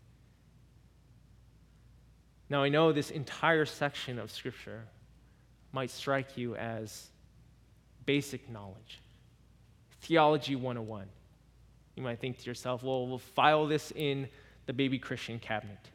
Now, 2.49 2.63
I 2.63 2.69
know 2.69 2.93
this 2.93 3.11
entire 3.11 3.65
section 3.65 4.19
of 4.19 4.31
Scripture 4.31 4.85
might 5.73 5.91
strike 5.91 6.37
you 6.37 6.57
as 6.57 7.11
basic 8.05 8.49
knowledge, 8.49 9.01
Theology 10.01 10.55
101. 10.55 11.07
You 11.97 12.03
might 12.03 12.21
think 12.21 12.39
to 12.39 12.45
yourself, 12.45 12.83
well, 12.83 13.07
we'll 13.07 13.19
file 13.19 13.67
this 13.67 13.93
in 13.97 14.29
the 14.67 14.73
baby 14.73 14.99
Christian 14.99 15.39
cabinet. 15.39 15.91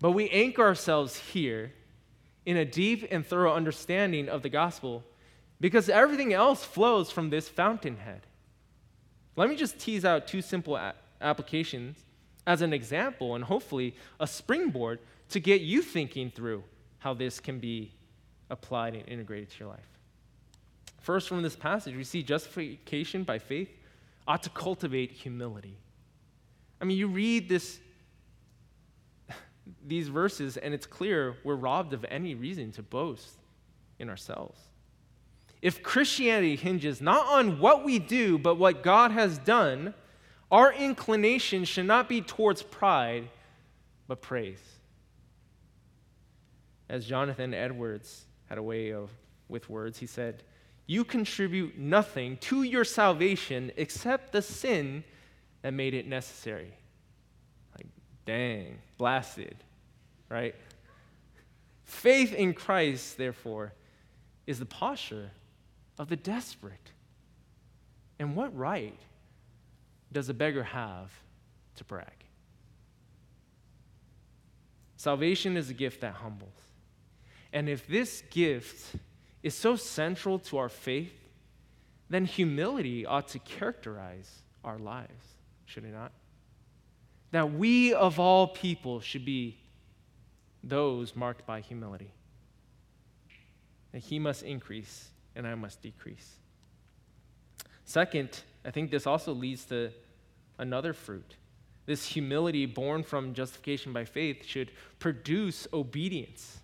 But 0.00 0.12
we 0.12 0.28
anchor 0.30 0.62
ourselves 0.62 1.16
here 1.16 1.72
in 2.44 2.56
a 2.56 2.64
deep 2.64 3.06
and 3.10 3.24
thorough 3.24 3.54
understanding 3.54 4.28
of 4.28 4.42
the 4.42 4.48
gospel 4.48 5.04
because 5.60 5.88
everything 5.88 6.32
else 6.32 6.64
flows 6.64 7.10
from 7.10 7.30
this 7.30 7.48
fountainhead. 7.48 8.26
Let 9.36 9.48
me 9.48 9.56
just 9.56 9.78
tease 9.78 10.04
out 10.04 10.26
two 10.26 10.42
simple 10.42 10.76
a- 10.76 10.94
applications 11.20 11.98
as 12.46 12.62
an 12.62 12.72
example 12.72 13.36
and 13.36 13.44
hopefully 13.44 13.94
a 14.18 14.26
springboard 14.26 14.98
to 15.30 15.40
get 15.40 15.60
you 15.60 15.82
thinking 15.82 16.30
through 16.30 16.64
how 16.98 17.14
this 17.14 17.40
can 17.40 17.58
be 17.58 17.92
applied 18.50 18.94
and 18.94 19.08
integrated 19.08 19.50
to 19.50 19.60
your 19.60 19.68
life. 19.68 19.80
First, 21.00 21.28
from 21.28 21.42
this 21.42 21.56
passage, 21.56 21.96
we 21.96 22.04
see 22.04 22.22
justification 22.22 23.24
by 23.24 23.38
faith 23.38 23.70
ought 24.26 24.42
to 24.42 24.50
cultivate 24.50 25.10
humility. 25.10 25.78
I 26.82 26.84
mean, 26.84 26.98
you 26.98 27.06
read 27.06 27.48
this, 27.48 27.78
these 29.86 30.08
verses, 30.08 30.56
and 30.56 30.74
it's 30.74 30.84
clear 30.86 31.36
we're 31.44 31.54
robbed 31.54 31.92
of 31.92 32.04
any 32.10 32.34
reason 32.34 32.72
to 32.72 32.82
boast 32.82 33.38
in 34.00 34.10
ourselves. 34.10 34.58
If 35.62 35.80
Christianity 35.84 36.56
hinges 36.56 37.00
not 37.00 37.24
on 37.28 37.60
what 37.60 37.84
we 37.84 38.00
do, 38.00 38.36
but 38.36 38.56
what 38.56 38.82
God 38.82 39.12
has 39.12 39.38
done, 39.38 39.94
our 40.50 40.72
inclination 40.72 41.64
should 41.64 41.86
not 41.86 42.08
be 42.08 42.20
towards 42.20 42.64
pride, 42.64 43.28
but 44.08 44.20
praise. 44.20 44.60
As 46.88 47.06
Jonathan 47.06 47.54
Edwards 47.54 48.26
had 48.48 48.58
a 48.58 48.62
way 48.62 48.92
of 48.92 49.08
with 49.48 49.70
words, 49.70 49.98
he 49.98 50.06
said, 50.06 50.42
You 50.88 51.04
contribute 51.04 51.78
nothing 51.78 52.38
to 52.38 52.64
your 52.64 52.84
salvation 52.84 53.70
except 53.76 54.32
the 54.32 54.42
sin 54.42 55.04
that 55.62 55.72
made 55.72 55.94
it 55.94 56.06
necessary. 56.06 56.72
Like, 57.76 57.86
dang, 58.26 58.78
blasted, 58.98 59.56
right? 60.28 60.54
Faith 61.84 62.34
in 62.34 62.52
Christ, 62.52 63.16
therefore, 63.16 63.72
is 64.46 64.58
the 64.58 64.66
posture 64.66 65.30
of 65.98 66.08
the 66.08 66.16
desperate. 66.16 66.90
And 68.18 68.36
what 68.36 68.56
right 68.56 68.98
does 70.12 70.28
a 70.28 70.34
beggar 70.34 70.64
have 70.64 71.10
to 71.76 71.84
brag? 71.84 72.06
Salvation 74.96 75.56
is 75.56 75.70
a 75.70 75.74
gift 75.74 76.00
that 76.02 76.14
humbles. 76.14 76.54
And 77.52 77.68
if 77.68 77.86
this 77.86 78.22
gift 78.30 78.96
is 79.42 79.54
so 79.54 79.76
central 79.76 80.38
to 80.38 80.58
our 80.58 80.68
faith, 80.68 81.12
then 82.08 82.24
humility 82.24 83.04
ought 83.04 83.28
to 83.28 83.38
characterize 83.38 84.42
our 84.64 84.78
lives 84.78 85.31
should 85.66 85.84
it 85.84 85.92
not? 85.92 86.12
That 87.30 87.52
we 87.52 87.94
of 87.94 88.20
all 88.20 88.48
people 88.48 89.00
should 89.00 89.24
be 89.24 89.58
those 90.62 91.16
marked 91.16 91.46
by 91.46 91.60
humility. 91.60 92.12
That 93.92 94.00
he 94.00 94.18
must 94.18 94.42
increase 94.42 95.08
and 95.34 95.46
I 95.46 95.54
must 95.54 95.82
decrease. 95.82 96.36
Second, 97.84 98.40
I 98.64 98.70
think 98.70 98.90
this 98.90 99.06
also 99.06 99.32
leads 99.32 99.64
to 99.66 99.90
another 100.58 100.92
fruit. 100.92 101.36
This 101.86 102.06
humility 102.06 102.66
born 102.66 103.02
from 103.02 103.34
justification 103.34 103.92
by 103.92 104.04
faith 104.04 104.44
should 104.46 104.70
produce 104.98 105.66
obedience. 105.72 106.58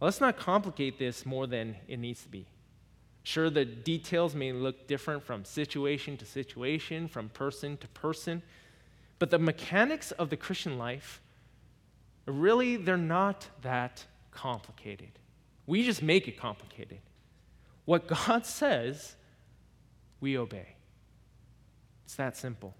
let's 0.00 0.20
not 0.20 0.36
complicate 0.36 0.98
this 0.98 1.24
more 1.24 1.46
than 1.46 1.76
it 1.86 1.98
needs 1.98 2.22
to 2.22 2.28
be. 2.28 2.46
Sure, 3.24 3.50
the 3.50 3.64
details 3.64 4.34
may 4.34 4.52
look 4.52 4.86
different 4.86 5.22
from 5.22 5.44
situation 5.44 6.16
to 6.16 6.24
situation, 6.24 7.06
from 7.06 7.28
person 7.28 7.76
to 7.76 7.88
person, 7.88 8.42
but 9.18 9.30
the 9.30 9.38
mechanics 9.38 10.10
of 10.12 10.30
the 10.30 10.36
Christian 10.36 10.78
life, 10.78 11.20
really, 12.26 12.76
they're 12.76 12.96
not 12.96 13.48
that 13.62 14.04
complicated. 14.32 15.10
We 15.66 15.84
just 15.84 16.02
make 16.02 16.26
it 16.26 16.36
complicated. 16.36 16.98
What 17.84 18.08
God 18.08 18.44
says, 18.46 19.14
we 20.20 20.36
obey. 20.36 20.74
It's 22.04 22.16
that 22.16 22.36
simple. 22.36 22.74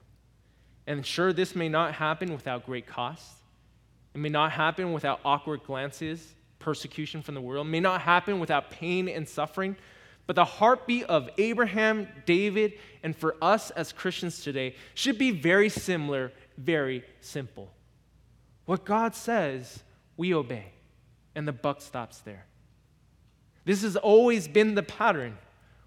And 0.86 1.07
sure, 1.07 1.32
this 1.32 1.55
may 1.55 1.68
not 1.68 1.95
happen 1.95 2.32
without 2.32 2.66
great 2.66 2.86
cost. 2.86 3.36
It 4.14 4.18
may 4.18 4.28
not 4.28 4.53
happen 4.53 4.93
without 4.93 5.20
awkward 5.24 5.62
glances, 5.64 6.34
persecution 6.59 7.22
from 7.22 7.34
the 7.34 7.40
world. 7.40 7.66
It 7.66 7.70
may 7.70 7.80
not 7.80 8.01
happen 8.01 8.40
without 8.40 8.70
pain 8.70 9.09
and 9.09 9.28
suffering. 9.28 9.76
But 10.26 10.36
the 10.36 10.44
heartbeat 10.44 11.04
of 11.04 11.28
Abraham, 11.36 12.08
David, 12.26 12.74
and 13.02 13.16
for 13.16 13.36
us 13.42 13.70
as 13.70 13.92
Christians 13.92 14.42
today 14.42 14.76
should 14.94 15.18
be 15.18 15.30
very 15.30 15.68
similar, 15.68 16.32
very 16.56 17.04
simple. 17.20 17.70
What 18.64 18.84
God 18.84 19.14
says, 19.14 19.82
we 20.16 20.32
obey, 20.32 20.66
and 21.34 21.46
the 21.46 21.52
buck 21.52 21.80
stops 21.80 22.18
there. 22.18 22.46
This 23.64 23.82
has 23.82 23.96
always 23.96 24.48
been 24.48 24.74
the 24.74 24.82
pattern. 24.82 25.38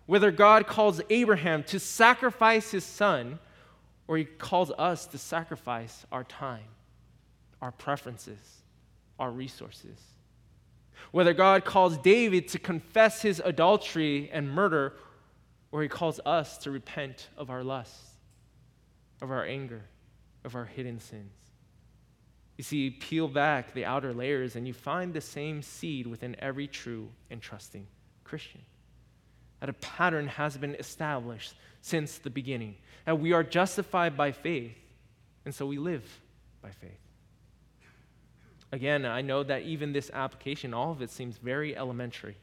Whether 0.05 0.31
God 0.31 0.67
calls 0.67 1.01
Abraham 1.09 1.63
to 1.63 1.79
sacrifice 1.79 2.71
his 2.71 2.83
son, 2.83 3.39
or 4.07 4.17
he 4.17 4.25
calls 4.25 4.71
us 4.77 5.07
to 5.07 5.17
sacrifice 5.17 6.05
our 6.11 6.23
time, 6.23 6.67
our 7.61 7.71
preferences, 7.71 8.61
our 9.17 9.31
resources. 9.31 9.97
Whether 11.11 11.33
God 11.33 11.65
calls 11.65 11.97
David 11.97 12.47
to 12.49 12.59
confess 12.59 13.21
his 13.21 13.41
adultery 13.43 14.29
and 14.31 14.49
murder, 14.49 14.93
or 15.71 15.81
he 15.81 15.87
calls 15.87 16.19
us 16.25 16.57
to 16.59 16.71
repent 16.71 17.29
of 17.37 17.49
our 17.49 17.63
lusts, 17.63 18.11
of 19.21 19.31
our 19.31 19.45
anger, 19.45 19.83
of 20.43 20.55
our 20.55 20.65
hidden 20.65 20.99
sins. 20.99 21.33
You 22.57 22.63
see, 22.63 22.89
peel 22.89 23.27
back 23.27 23.73
the 23.73 23.85
outer 23.85 24.13
layers 24.13 24.55
and 24.55 24.65
you 24.65 24.73
find 24.73 25.13
the 25.13 25.21
same 25.21 25.61
seed 25.61 26.07
within 26.07 26.35
every 26.39 26.67
true 26.67 27.09
and 27.29 27.41
trusting 27.41 27.87
Christian. 28.23 28.61
That 29.59 29.69
a 29.69 29.73
pattern 29.73 30.27
has 30.27 30.57
been 30.57 30.75
established 30.75 31.55
since 31.81 32.17
the 32.17 32.29
beginning. 32.29 32.75
That 33.05 33.19
we 33.19 33.33
are 33.33 33.43
justified 33.43 34.15
by 34.15 34.31
faith, 34.31 34.77
and 35.43 35.53
so 35.53 35.65
we 35.65 35.77
live 35.77 36.03
by 36.61 36.71
faith. 36.71 37.04
Again, 38.75 39.05
I 39.05 39.21
know 39.21 39.41
that 39.41 39.61
even 39.61 39.93
this 39.93 40.11
application, 40.13 40.73
all 40.73 40.91
of 40.91 41.01
it 41.01 41.09
seems 41.09 41.37
very 41.37 41.77
elementary, 41.77 42.35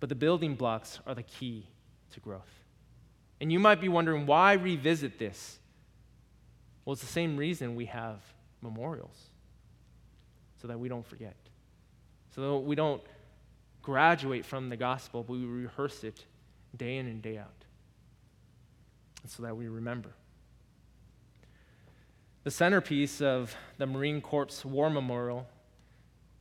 but 0.00 0.08
the 0.08 0.16
building 0.16 0.56
blocks 0.56 0.98
are 1.06 1.14
the 1.14 1.22
key 1.22 1.68
to 2.12 2.18
growth. 2.18 2.50
And 3.40 3.52
you 3.52 3.60
might 3.60 3.80
be 3.80 3.88
wondering 3.88 4.26
why 4.26 4.54
revisit 4.54 5.20
this? 5.20 5.60
Well, 6.84 6.94
it's 6.94 7.02
the 7.02 7.06
same 7.06 7.36
reason 7.36 7.76
we 7.76 7.84
have 7.84 8.18
memorials, 8.62 9.16
so 10.60 10.66
that 10.66 10.80
we 10.80 10.88
don't 10.88 11.06
forget, 11.06 11.36
so 12.34 12.40
that 12.40 12.58
we 12.58 12.74
don't 12.74 13.00
graduate 13.80 14.44
from 14.44 14.70
the 14.70 14.76
gospel, 14.76 15.22
but 15.22 15.34
we 15.34 15.44
rehearse 15.44 16.02
it 16.02 16.24
day 16.76 16.96
in 16.96 17.06
and 17.06 17.22
day 17.22 17.38
out, 17.38 17.64
so 19.28 19.44
that 19.44 19.56
we 19.56 19.68
remember. 19.68 20.10
The 22.44 22.50
centerpiece 22.50 23.20
of 23.20 23.54
the 23.78 23.86
Marine 23.86 24.20
Corps 24.20 24.64
War 24.64 24.90
Memorial 24.90 25.46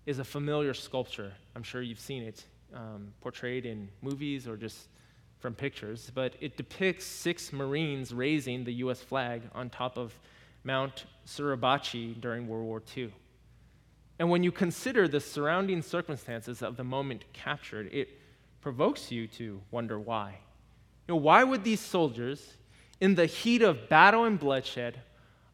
is 0.08 0.18
a 0.18 0.24
familiar 0.24 0.74
sculpture. 0.74 1.32
I'm 1.56 1.62
sure 1.62 1.84
you've 1.84 1.99
seen 1.99 2.24
it 2.24 2.43
um, 2.74 3.14
portrayed 3.22 3.68
in 3.68 3.88
movies 4.02 4.47
or 4.47 4.58
just 4.58 4.88
from 5.38 5.54
pictures, 5.54 6.12
but 6.16 6.34
it 6.41 6.58
depicts 6.58 7.06
six 7.06 7.54
Marines 7.54 8.16
raising 8.16 8.64
the 8.64 8.74
U.S. 8.86 8.99
flag 8.99 9.43
on 9.54 9.70
top 9.70 9.95
of 9.95 10.18
Mount 10.64 11.06
Suribachi 11.28 12.20
during 12.20 12.47
World 12.47 12.66
War 12.66 12.82
II. 12.97 13.14
And 14.18 14.28
when 14.32 14.41
you 14.41 14.52
consider 14.52 15.08
the 15.08 15.20
surrounding 15.20 15.84
circumstances 15.84 16.64
of 16.64 16.78
the 16.78 16.84
moment 16.84 17.26
captured, 17.32 17.93
it 17.93 18.10
provokes 18.60 19.12
you 19.12 19.28
to 19.28 19.62
wonder 19.70 19.99
why. 19.99 20.39
You 21.08 21.14
know, 21.14 21.18
why 21.18 21.43
would 21.43 21.64
these 21.64 21.80
soldiers, 21.80 22.56
in 22.99 23.14
the 23.14 23.28
heat 23.28 23.62
of 23.62 23.88
battle 23.88 24.26
and 24.26 24.39
bloodshed, 24.39 24.99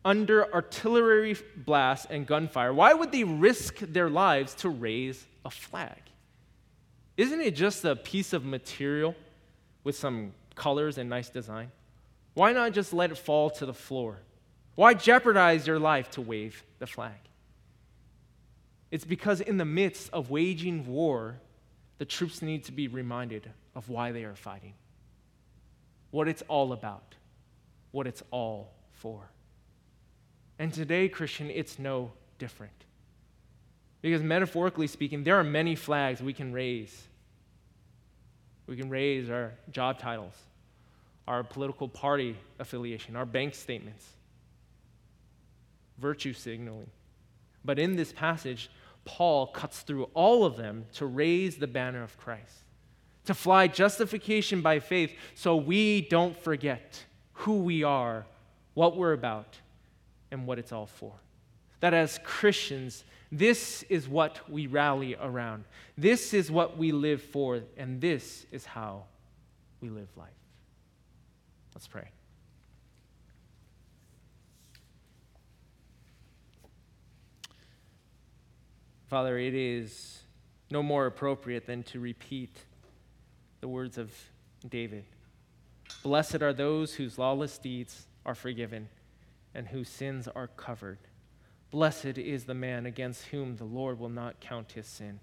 under 0.07 0.51
artillery 0.53 1.35
blast 1.57 2.07
and 2.09 2.25
gunfire, 2.25 2.73
why 2.73 2.93
would 2.93 3.11
they 3.11 3.25
risk 3.25 3.79
their 3.79 4.09
lives 4.09 4.53
to 4.53 4.69
raise 4.69 5.25
a 5.43 5.49
flag? 5.49 6.01
Isn't 7.17 7.41
it 7.41 7.55
just 7.55 7.83
a 7.83 7.93
piece 7.93 8.31
of 8.31 8.45
material 8.45 9.15
with 9.83 9.97
some 9.97 10.31
colors 10.55 10.97
and 10.97 11.09
nice 11.09 11.29
design? 11.29 11.73
Why 12.35 12.53
not 12.53 12.71
just 12.71 12.93
let 12.93 13.11
it 13.11 13.17
fall 13.17 13.49
to 13.49 13.65
the 13.65 13.73
floor? 13.73 14.19
Why 14.75 14.93
jeopardize 14.93 15.67
your 15.67 15.77
life 15.77 16.09
to 16.11 16.21
wave 16.21 16.63
the 16.79 16.87
flag? 16.87 17.19
It's 18.91 19.03
because 19.03 19.41
in 19.41 19.57
the 19.57 19.65
midst 19.65 20.09
of 20.13 20.29
waging 20.29 20.87
war, 20.87 21.35
the 21.97 22.05
troops 22.05 22.41
need 22.41 22.63
to 22.63 22.71
be 22.71 22.87
reminded 22.87 23.51
of 23.75 23.89
why 23.89 24.13
they 24.13 24.23
are 24.23 24.35
fighting, 24.35 24.75
what 26.11 26.29
it's 26.29 26.43
all 26.47 26.71
about, 26.71 27.15
what 27.91 28.07
it's 28.07 28.23
all 28.31 28.71
for. 28.93 29.29
And 30.59 30.73
today, 30.73 31.07
Christian, 31.07 31.49
it's 31.49 31.77
no 31.77 32.11
different. 32.39 32.73
Because 34.01 34.21
metaphorically 34.21 34.87
speaking, 34.87 35.23
there 35.23 35.37
are 35.37 35.43
many 35.43 35.75
flags 35.75 36.21
we 36.21 36.33
can 36.33 36.53
raise. 36.53 37.07
We 38.67 38.75
can 38.75 38.89
raise 38.89 39.29
our 39.29 39.53
job 39.71 39.99
titles, 39.99 40.33
our 41.27 41.43
political 41.43 41.87
party 41.87 42.35
affiliation, 42.59 43.15
our 43.15 43.25
bank 43.25 43.55
statements 43.55 44.05
virtue 45.97 46.33
signaling. 46.33 46.89
But 47.65 47.79
in 47.79 47.95
this 47.95 48.11
passage, 48.11 48.69
Paul 49.05 49.47
cuts 49.47 49.81
through 49.81 50.05
all 50.13 50.45
of 50.45 50.57
them 50.57 50.85
to 50.93 51.05
raise 51.05 51.57
the 51.57 51.67
banner 51.67 52.03
of 52.03 52.17
Christ, 52.17 52.63
to 53.25 53.33
fly 53.33 53.67
justification 53.67 54.61
by 54.61 54.79
faith 54.79 55.13
so 55.35 55.55
we 55.55 56.01
don't 56.01 56.37
forget 56.37 57.03
who 57.33 57.59
we 57.59 57.83
are, 57.83 58.25
what 58.73 58.97
we're 58.97 59.13
about, 59.13 59.57
and 60.31 60.45
what 60.45 60.59
it's 60.59 60.71
all 60.71 60.85
for. 60.85 61.13
That 61.79 61.93
as 61.93 62.19
Christians, 62.23 63.03
this 63.31 63.83
is 63.83 64.07
what 64.07 64.49
we 64.49 64.67
rally 64.67 65.15
around. 65.15 65.65
This 65.97 66.33
is 66.33 66.49
what 66.51 66.77
we 66.77 66.91
live 66.91 67.21
for, 67.21 67.61
and 67.77 68.01
this 68.01 68.45
is 68.51 68.65
how 68.65 69.03
we 69.81 69.89
live 69.89 70.09
life. 70.15 70.29
Let's 71.75 71.87
pray. 71.87 72.09
Father, 79.07 79.37
it 79.37 79.53
is 79.53 80.19
no 80.69 80.83
more 80.83 81.05
appropriate 81.05 81.65
than 81.65 81.83
to 81.83 81.99
repeat 81.99 82.57
the 83.61 83.67
words 83.67 83.97
of 83.97 84.11
David 84.67 85.05
Blessed 86.03 86.41
are 86.41 86.53
those 86.53 86.93
whose 86.93 87.17
lawless 87.17 87.57
deeds 87.57 88.07
are 88.25 88.35
forgiven 88.35 88.89
and 89.57 89.67
whose 89.67 89.89
sins 89.89 90.27
are 90.27 90.47
covered. 90.47 90.99
Blessed 91.71 92.19
is 92.19 92.45
the 92.45 92.53
man 92.53 92.85
against 92.85 93.25
whom 93.25 93.57
the 93.57 93.65
Lord 93.65 93.99
will 93.99 94.07
not 94.07 94.39
count 94.39 94.73
his 94.73 94.85
sin. 94.85 95.19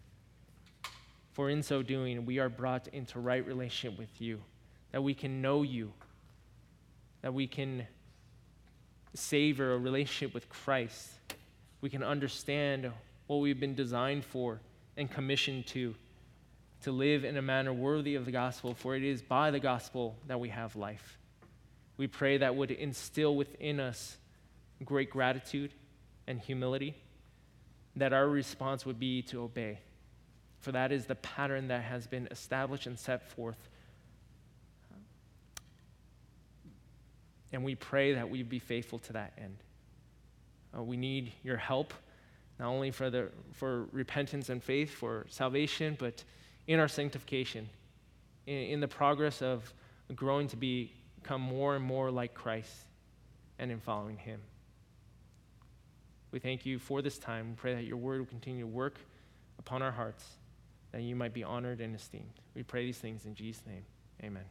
For 1.33 1.49
in 1.49 1.63
so 1.63 1.83
doing, 1.83 2.27
we 2.27 2.41
are 2.41 2.49
brought 2.49 2.89
into 2.89 3.21
right 3.21 3.47
relationship 3.47 3.97
with 3.97 4.21
you, 4.21 4.41
that 4.91 5.03
we 5.03 5.15
can 5.15 5.41
know 5.41 5.63
you, 5.63 5.93
that 7.23 7.33
we 7.33 7.47
can 7.47 7.87
savor 9.15 9.73
a 9.73 9.79
relationship 9.79 10.35
with 10.35 10.49
Christ, 10.49 11.13
we 11.81 11.89
can 11.89 12.03
understand 12.03 12.91
what 13.29 13.37
we've 13.37 13.61
been 13.61 13.77
designed 13.77 14.25
for 14.25 14.61
and 14.97 15.09
commissioned 15.09 15.67
to, 15.69 15.95
to 16.83 16.91
live 16.91 17.25
in 17.25 17.37
a 17.37 17.43
manner 17.43 17.73
worthy 17.73 18.17
of 18.17 18.25
the 18.25 18.33
gospel, 18.33 18.75
for 18.75 18.97
it 18.97 19.05
is 19.05 19.23
by 19.23 19.53
the 19.53 19.61
gospel 19.61 20.17
that 20.27 20.41
we 20.41 20.49
have 20.49 20.75
life. 20.75 21.19
We 21.97 22.09
pray 22.09 22.39
that 22.39 22.57
would 22.57 22.73
instill 22.73 23.37
within 23.37 23.79
us 23.79 24.17
great 24.85 25.11
gratitude 25.11 25.73
and 26.27 26.41
humility, 26.41 26.95
that 27.97 28.13
our 28.13 28.29
response 28.29 28.85
would 28.87 28.99
be 28.99 29.23
to 29.23 29.43
obey. 29.43 29.79
For 30.61 30.73
that 30.73 30.93
is 30.93 31.07
the 31.07 31.15
pattern 31.17 31.69
that 31.69 31.83
has 31.83 32.07
been 32.07 32.27
established 32.31 32.87
and 32.87 32.99
set 32.99 33.31
forth. 33.31 33.69
And 37.53 37.63
we 37.63 37.75
pray 37.75 38.15
that 38.15 38.29
we 38.29 38.43
be 38.43 38.59
faithful 38.59 38.99
to 39.01 39.13
that 39.13 39.35
end. 39.39 39.59
Uh, 40.77 40.83
we 40.83 40.97
need 40.97 41.33
your 41.43 41.57
help 41.57 41.95
not 42.59 42.69
only 42.69 42.91
for, 42.91 43.11
the, 43.11 43.31
for 43.53 43.85
repentance 43.93 44.49
and 44.49 44.63
faith, 44.63 44.91
for 44.91 45.27
salvation, 45.29 45.97
but 45.99 46.23
in 46.67 46.79
our 46.79 46.89
sanctification, 46.89 47.69
in, 48.47 48.55
in 48.55 48.81
the 48.81 48.89
progress 48.89 49.43
of 49.43 49.73
growing 50.15 50.49
to 50.49 50.57
be, 50.57 50.93
become 51.21 51.41
more 51.41 51.75
and 51.75 51.85
more 51.85 52.11
like 52.11 52.35
Christ 52.35 52.73
and 53.59 53.71
in 53.71 53.81
following 53.81 54.17
Him. 54.17 54.41
We 56.35 56.41
thank 56.41 56.67
you 56.67 56.81
for 56.81 57.01
this 57.01 57.17
time. 57.17 57.51
We 57.51 57.55
pray 57.55 57.75
that 57.77 57.85
your 57.85 57.97
word 57.97 58.19
will 58.19 58.27
continue 58.27 58.63
to 58.63 58.67
work 58.67 58.99
upon 59.61 59.83
our 59.83 59.93
hearts, 59.93 60.25
that 60.91 61.01
you 61.01 61.15
might 61.15 61.33
be 61.33 61.45
honored 61.45 61.81
and 61.81 61.95
esteemed. 61.95 62.41
We 62.57 62.65
pray 62.65 62.85
these 62.85 62.99
things 62.99 63.25
in 63.25 63.37
Jesus' 63.37 63.63
name. 63.65 63.85
Amen. 64.21 64.43